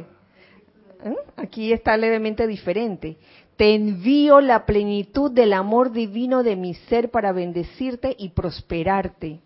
[1.05, 1.16] ¿Eh?
[1.36, 3.18] Aquí está levemente diferente.
[3.57, 9.41] Te envío la plenitud del amor divino de mi ser para bendecirte y prosperarte.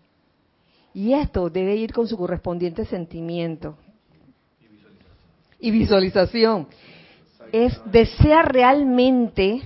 [0.93, 3.77] Y esto debe ir con su correspondiente sentimiento.
[5.59, 6.67] Y visualización.
[7.51, 9.61] Es desear realmente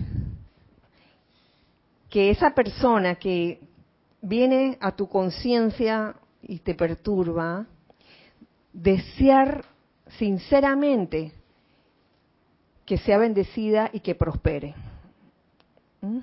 [2.10, 3.60] que esa persona que
[4.22, 7.66] viene a tu conciencia y te perturba,
[8.74, 9.66] desear
[10.18, 11.34] sinceramente
[12.86, 14.74] que sea bendecida y que prospere.
[16.02, 16.20] ¿Mm?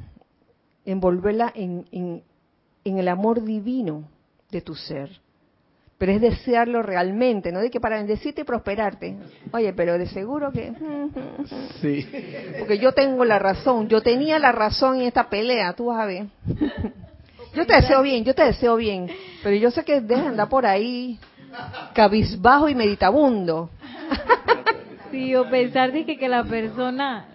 [0.84, 4.08] Envolverla en, en, el amor divino
[4.50, 5.20] de tu ser.
[5.98, 9.16] Pero es desearlo realmente, no de que para bendecirte y prosperarte.
[9.52, 10.72] Oye, pero de seguro que...
[11.80, 12.06] Sí.
[12.58, 16.06] Porque yo tengo la razón, yo tenía la razón en esta pelea, tú vas a
[16.06, 16.26] ver.
[17.54, 19.08] Yo te deseo bien, yo te deseo bien,
[19.42, 21.18] pero yo sé que dejan andar por ahí
[21.94, 23.70] cabizbajo y meditabundo.
[25.10, 27.28] Sí, o pensar de que, la persona,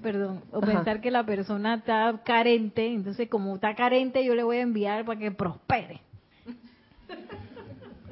[0.00, 4.58] perdón, o pensar que la persona está carente, entonces como está carente yo le voy
[4.58, 6.00] a enviar para que prospere.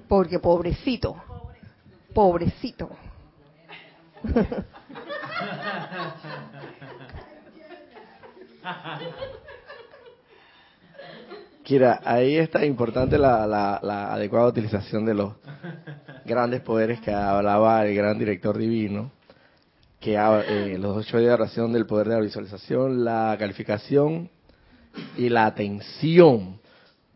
[0.09, 1.17] Porque pobrecito,
[2.15, 2.91] pobrecito.
[11.63, 15.35] Kira, ahí está importante la, la, adecuada utilización de los
[16.25, 19.11] grandes poderes que hablaba el gran director divino,
[20.01, 24.31] que eh, los ocho días de oración del poder de la visualización, la calificación
[25.19, 26.59] y la atención,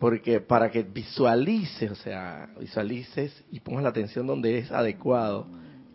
[0.02, 5.46] porque para que visualices, o sea, visualices y pongas la atención donde es adecuado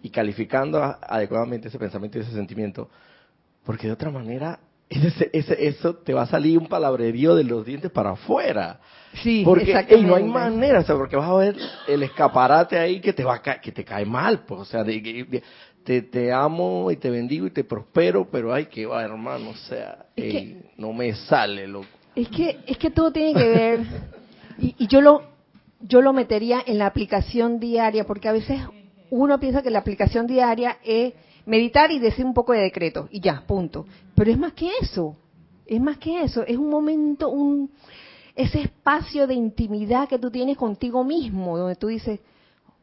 [0.02, 2.90] y calificando adecuadamente ese pensamiento y ese sentimiento,
[3.66, 7.66] porque de otra manera ese, ese, eso te va a salir un palabrerío de los
[7.66, 8.80] dientes para afuera.
[9.22, 13.12] Sí, porque no hay manera, o sea, porque vas a ver el escaparate ahí que
[13.12, 17.46] te va que te cae mal, pues, o sea, te, te amo y te bendigo
[17.46, 20.06] y te prospero, pero ay que va, hermano, o sea,
[20.78, 21.97] no me sale, loco.
[22.18, 23.80] Es que es que todo tiene que ver
[24.60, 25.22] y, y yo lo
[25.80, 28.62] yo lo metería en la aplicación diaria, porque a veces
[29.10, 31.14] uno piensa que la aplicación diaria es
[31.46, 33.86] meditar y decir un poco de decreto y ya, punto.
[34.16, 35.16] Pero es más que eso,
[35.66, 37.72] es más que eso, es un momento, un
[38.36, 42.20] ese espacio de intimidad que tú tienes contigo mismo, donde tú dices,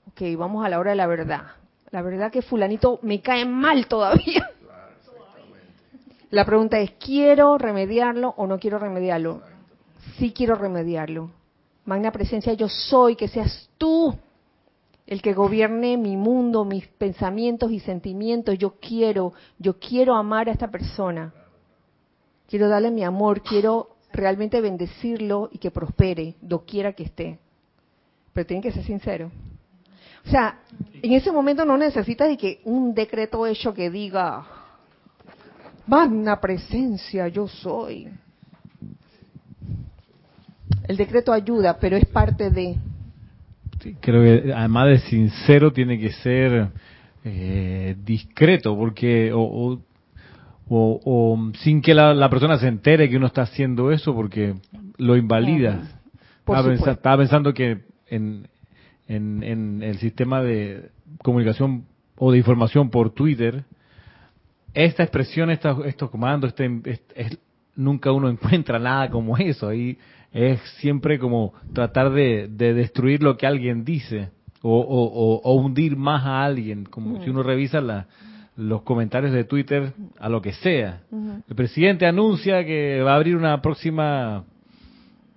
[0.08, 1.42] ok, vamos a la hora de la verdad.
[1.90, 4.50] La verdad que fulanito me cae mal todavía.
[6.34, 9.42] La pregunta es, ¿quiero remediarlo o no quiero remediarlo?
[10.18, 11.30] Sí quiero remediarlo.
[11.84, 14.12] Magna presencia, yo soy, que seas tú
[15.06, 18.58] el que gobierne mi mundo, mis pensamientos y sentimientos.
[18.58, 21.32] Yo quiero, yo quiero amar a esta persona.
[22.48, 27.38] Quiero darle mi amor, quiero realmente bendecirlo y que prospere, doquiera que esté.
[28.32, 29.30] Pero tiene que ser sincero.
[30.26, 30.62] O sea,
[31.00, 34.63] en ese momento no necesitas de que un decreto hecho que diga,
[35.86, 38.08] magna presencia, yo soy.
[40.86, 42.76] El decreto ayuda, pero es parte de
[44.00, 46.68] creo que además de sincero tiene que ser
[47.24, 49.78] eh, discreto, porque o,
[50.68, 54.54] o, sin que la, persona se entere que uno está haciendo eso, porque
[54.96, 56.00] lo invalida.
[56.46, 58.48] Estaba, pensando que en,
[59.08, 60.90] en, el sistema de
[61.22, 61.84] comunicación
[62.16, 63.64] o de información por Twitter,
[64.74, 67.38] esta expresión, estos comandos, este,
[67.76, 69.68] nunca uno encuentra nada como eso.
[69.68, 69.96] Ahí
[70.32, 74.30] es siempre como tratar de, destruir lo que alguien dice
[74.62, 78.06] o, hundir más a alguien, como si uno revisa
[78.56, 81.02] los comentarios de Twitter a lo que sea.
[81.48, 84.44] El presidente anuncia que va a abrir una próxima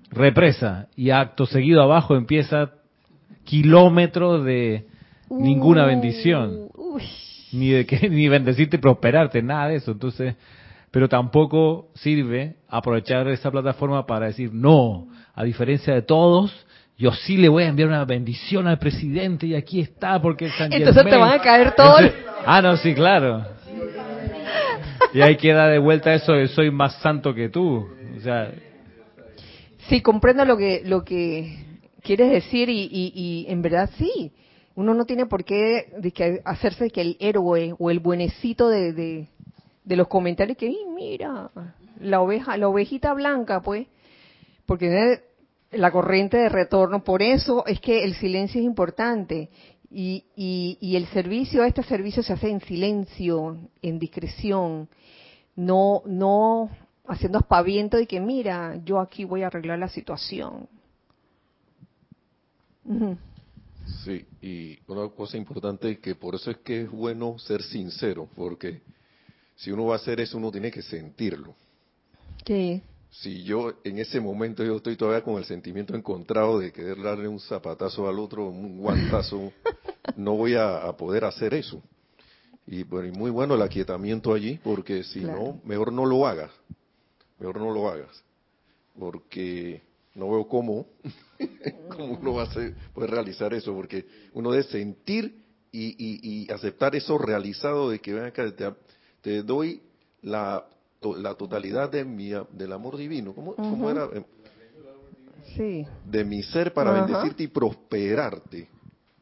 [0.09, 2.71] represa y acto seguido abajo empieza
[3.43, 4.87] kilómetros de
[5.29, 6.69] ninguna bendición.
[7.53, 9.91] Ni de que ni bendecirte y prosperarte, nada de eso.
[9.91, 10.35] Entonces,
[10.91, 16.53] pero tampoco sirve aprovechar esa plataforma para decir, no, a diferencia de todos,
[16.97, 20.73] yo sí le voy a enviar una bendición al presidente y aquí está porque San
[20.73, 22.11] Entonces te van a caer todos.
[22.45, 23.45] ah, no, sí, claro.
[25.13, 27.87] Y ahí queda de vuelta eso de soy más santo que tú.
[28.17, 28.51] O sea,
[29.89, 31.65] sí, comprendo lo que lo que
[32.01, 34.31] quieres decir y, y, en verdad sí.
[34.77, 35.91] Uno no tiene por qué
[36.45, 39.27] hacerse que el héroe o el buenecito de
[39.87, 41.49] de los comentarios que, mira,
[42.01, 43.87] la oveja, la ovejita blanca, pues,
[44.65, 45.21] porque
[45.71, 47.05] la corriente de retorno.
[47.05, 49.49] Por eso es que el silencio es importante.
[49.89, 54.89] Y, y, y, el servicio, este servicio se hace en silencio, en discreción,
[55.55, 56.69] no, no
[57.07, 60.67] haciendo aspaviento de que mira, yo aquí voy a arreglar la situación.
[64.03, 68.27] Sí, y una cosa importante es que por eso es que es bueno ser sincero,
[68.35, 68.81] porque
[69.55, 71.55] si uno va a hacer eso, uno tiene que sentirlo.
[72.45, 72.81] Sí.
[73.09, 77.27] Si yo en ese momento yo estoy todavía con el sentimiento encontrado de querer darle
[77.27, 79.51] un zapatazo al otro, un guantazo,
[80.15, 81.81] no voy a, poder hacer eso.
[82.65, 86.51] Y, bueno, y muy bueno el aquietamiento allí, porque si no, mejor no lo hagas.
[87.39, 88.23] Mejor no lo hagas.
[88.99, 89.81] Porque
[90.17, 90.87] no veo cómo,
[91.89, 92.49] cómo uno va a
[92.93, 98.25] poder realizar eso, porque uno debe sentir y, y, aceptar eso realizado de que ven
[98.25, 98.65] acá, te,
[99.21, 99.79] te doy
[100.23, 100.65] la,
[101.17, 103.33] la totalidad de mi, del amor divino.
[103.33, 104.09] ¿Cómo, cómo era?
[105.55, 105.85] Sí.
[106.03, 108.67] De mi ser para bendecirte y prosperarte.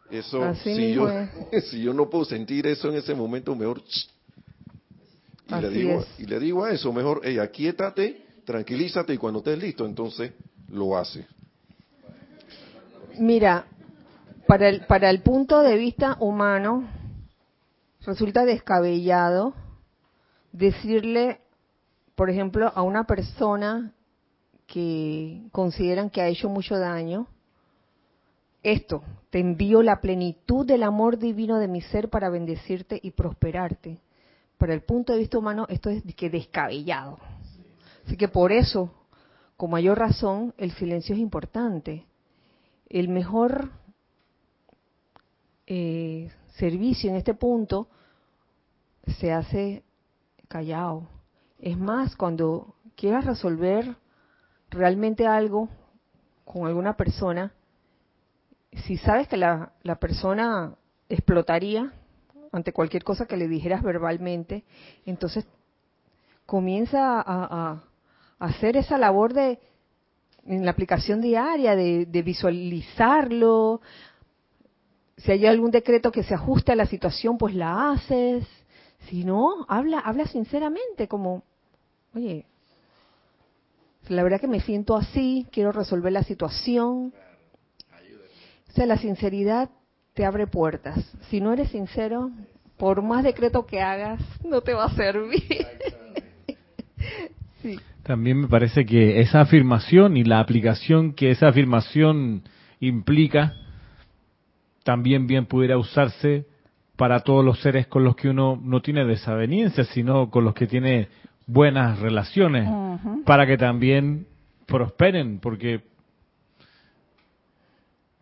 [0.10, 1.10] Eso, si yo,
[1.70, 3.82] si yo no puedo sentir eso en ese momento, mejor...
[5.48, 9.60] Y, le digo, y le digo a eso, mejor, hey, aquíétate, tranquilízate y cuando estés
[9.60, 10.32] listo, entonces
[10.70, 11.28] lo hace.
[13.18, 13.66] Mira,
[14.48, 16.88] para el, para el punto de vista humano,
[18.06, 19.54] resulta descabellado
[20.52, 21.42] decirle,
[22.16, 23.94] por ejemplo, a una persona
[24.68, 27.28] que consideran que ha hecho mucho daño,
[28.64, 34.00] esto, te envío la plenitud del amor divino de mi ser para bendecirte y prosperarte.
[34.58, 37.20] Para el punto de vista humano, esto es que descabellado.
[38.06, 38.92] Así que por eso
[39.58, 42.06] con mayor razón, el silencio es importante.
[42.90, 43.72] El mejor
[45.66, 47.88] eh, servicio en este punto
[49.20, 49.84] se hace
[50.48, 51.08] callado.
[51.60, 53.96] Es más, cuando quieras resolver
[54.70, 55.70] realmente algo
[56.44, 57.54] con alguna persona,
[58.84, 60.76] si sabes que la, persona
[61.08, 61.94] explotaría
[62.52, 64.66] ante cualquier cosa que le dijeras verbalmente,
[65.06, 65.48] entonces
[66.46, 67.82] comienza a
[68.40, 69.60] hacer esa labor de
[70.46, 73.82] en la aplicación diaria de, visualizarlo.
[75.18, 78.46] Si hay algún decreto que se ajuste a la situación, pues la haces.
[79.10, 81.44] Si no, habla, habla sinceramente, como,
[82.14, 82.46] oye,
[84.08, 87.14] la verdad que me siento así, quiero resolver la situación.
[88.70, 89.70] O sea, la sinceridad
[90.14, 91.00] te abre puertas.
[91.30, 92.30] Si no eres sincero,
[92.78, 95.68] por más decreto que hagas, no te va a servir.
[98.06, 102.44] También me parece que esa afirmación y la aplicación que esa afirmación
[102.80, 103.54] implica
[104.84, 106.46] también bien pudiera usarse
[106.98, 110.68] para todos los seres con los que uno no tiene desaveniencia, sino con los que
[110.68, 111.08] tiene
[111.48, 112.70] buenas relaciones,
[113.26, 114.28] para que también
[114.68, 115.82] prosperen, porque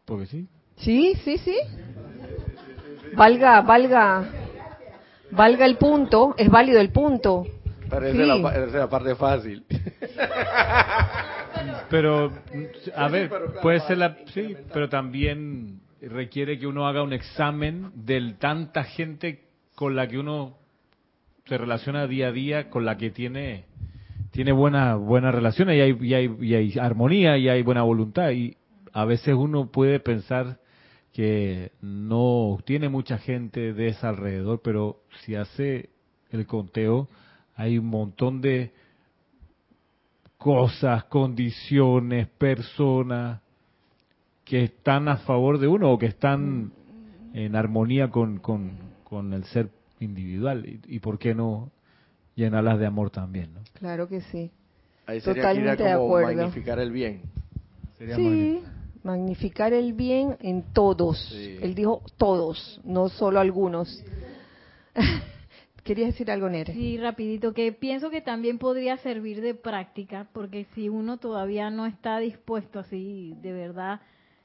[0.06, 0.48] porque sí.
[0.78, 1.58] Sí, sí, sí.
[3.18, 4.30] Valga, valga,
[5.30, 7.46] valga el punto, es válido el punto.
[8.00, 9.64] Pero esa, es la, parte fácil.
[11.90, 12.32] Pero,
[12.96, 13.32] a ver,
[13.62, 14.18] puede ser la...
[14.34, 19.44] Sí, pero también requiere que uno haga un examen de tanta gente
[19.76, 20.58] con la que uno
[21.46, 23.66] se relaciona día a día, con la que tiene
[24.32, 28.32] tiene buenas buenas relaciones y hay, y hay, y hay armonía y hay buena voluntad
[28.32, 28.58] y
[28.92, 30.58] a veces uno puede pensar
[31.14, 35.90] que no tiene mucha gente de ese alrededor, pero si hace
[36.32, 37.08] el conteo,
[37.56, 38.72] hay un montón de
[40.38, 43.40] cosas, condiciones, personas
[44.44, 46.72] que están a favor de uno o que están
[47.34, 50.82] en armonía con, con, el ser individual.
[50.88, 51.72] Y, por qué no
[52.36, 53.54] llenarlas de amor también?
[53.54, 53.62] ¿no?
[53.74, 54.52] Claro que sí.
[55.06, 56.36] Ahí sería Totalmente de acuerdo.
[56.36, 57.22] magnificar el bien.
[57.98, 58.64] sí,
[59.04, 61.32] magnificar el bien en todos.
[61.34, 64.04] Él dijo todos, no solo algunos.
[65.84, 66.74] Quería decir algo, Nere.
[66.74, 71.86] Sí, rapidito, que pienso que también podría servir de práctica, porque si uno todavía no
[71.86, 74.00] está dispuesto así, de verdad,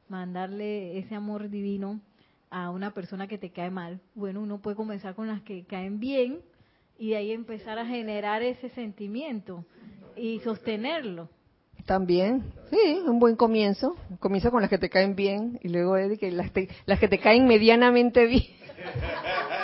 [0.09, 2.01] mandarle ese amor divino
[2.51, 6.01] a una persona que te cae mal, bueno, uno puede comenzar con las que caen
[6.01, 6.41] bien
[6.99, 9.65] y de ahí empezar a generar ese sentimiento
[10.17, 11.29] y sostenerlo.
[11.87, 13.97] También, sí, un buen comienzo.
[14.19, 16.51] Comienza con las que te caen bien y luego de que las,
[16.85, 18.43] las que te caen medianamente bien.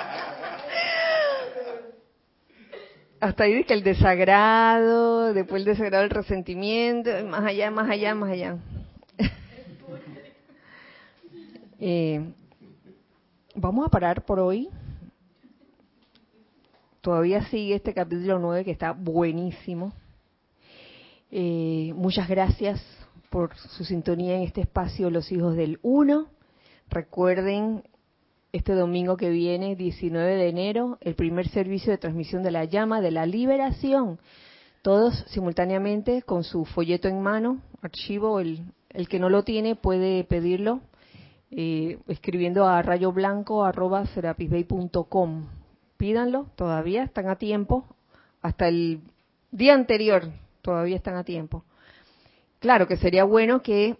[3.25, 8.31] hasta ahí que el desagrado, después el desagrado, el resentimiento, más allá, más allá, más
[8.31, 8.59] allá.
[11.87, 12.33] Eh,
[13.55, 14.71] vamos a parar por hoy.
[17.03, 19.93] Todavía sigue este capítulo 9 que está buenísimo.
[21.31, 22.81] Eh, muchas gracias
[23.29, 26.29] por su sintonía en este espacio Los Hijos del Uno.
[26.89, 27.83] Recuerden,
[28.55, 33.01] este domingo que viene, 19 de enero, el primer servicio de transmisión de la llama
[33.01, 34.21] de la liberación.
[34.81, 40.23] Todos simultáneamente con su folleto en mano, archivo, el, el que no lo tiene puede
[40.23, 40.83] pedirlo
[41.51, 45.47] eh, escribiendo a rayoblanco.com.
[45.97, 47.85] Pídanlo, todavía están a tiempo,
[48.41, 49.01] hasta el
[49.51, 50.31] día anterior
[50.63, 51.65] todavía están a tiempo.
[52.61, 53.97] Claro que sería bueno que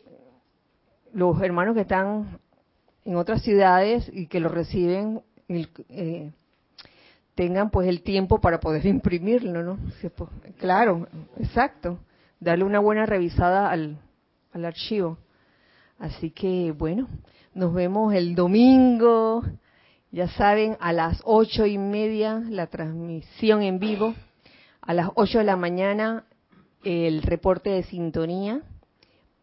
[1.13, 2.39] los hermanos que están
[3.05, 6.33] en otras ciudades y que lo reciben eh,
[7.35, 9.79] tengan pues el tiempo para poder imprimirlo, ¿no?
[10.01, 11.99] Pues, claro, exacto.
[12.41, 13.99] Darle una buena revisada al,
[14.53, 15.19] al archivo.
[15.99, 17.09] Así que bueno,
[17.55, 19.43] nos vemos el domingo,
[20.11, 24.15] ya saben, a las ocho y media la transmisión en vivo,
[24.81, 26.25] a las ocho de la mañana
[26.83, 28.61] el reporte de sintonía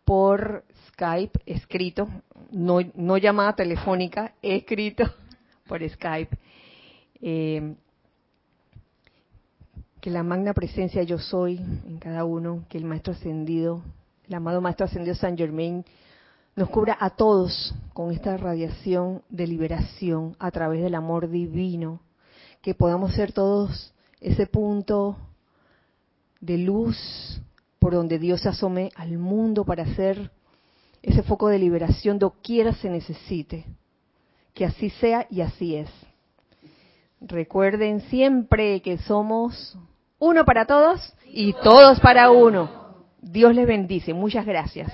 [0.05, 0.63] por
[1.01, 2.07] Skype escrito,
[2.51, 5.03] no, llamada telefónica, escrito
[5.67, 6.37] por Skype.
[7.19, 7.73] Eh,
[9.99, 13.81] que la magna presencia yo soy en cada uno, que el maestro ascendido,
[14.27, 15.83] el amado maestro ascendido San Germain,
[16.55, 21.99] nos cubra a todos con esta radiación de liberación a través del amor divino,
[22.61, 25.17] que podamos ser todos ese punto
[26.41, 27.41] de luz
[27.79, 30.29] por donde Dios se asome al mundo para hacer
[31.01, 33.65] ese foco de liberación doquiera se necesite.
[34.53, 35.89] Que así sea y así es.
[37.21, 39.77] Recuerden siempre que somos
[40.19, 42.69] uno para todos y todos para uno.
[43.21, 44.13] Dios les bendice.
[44.13, 44.91] Muchas gracias.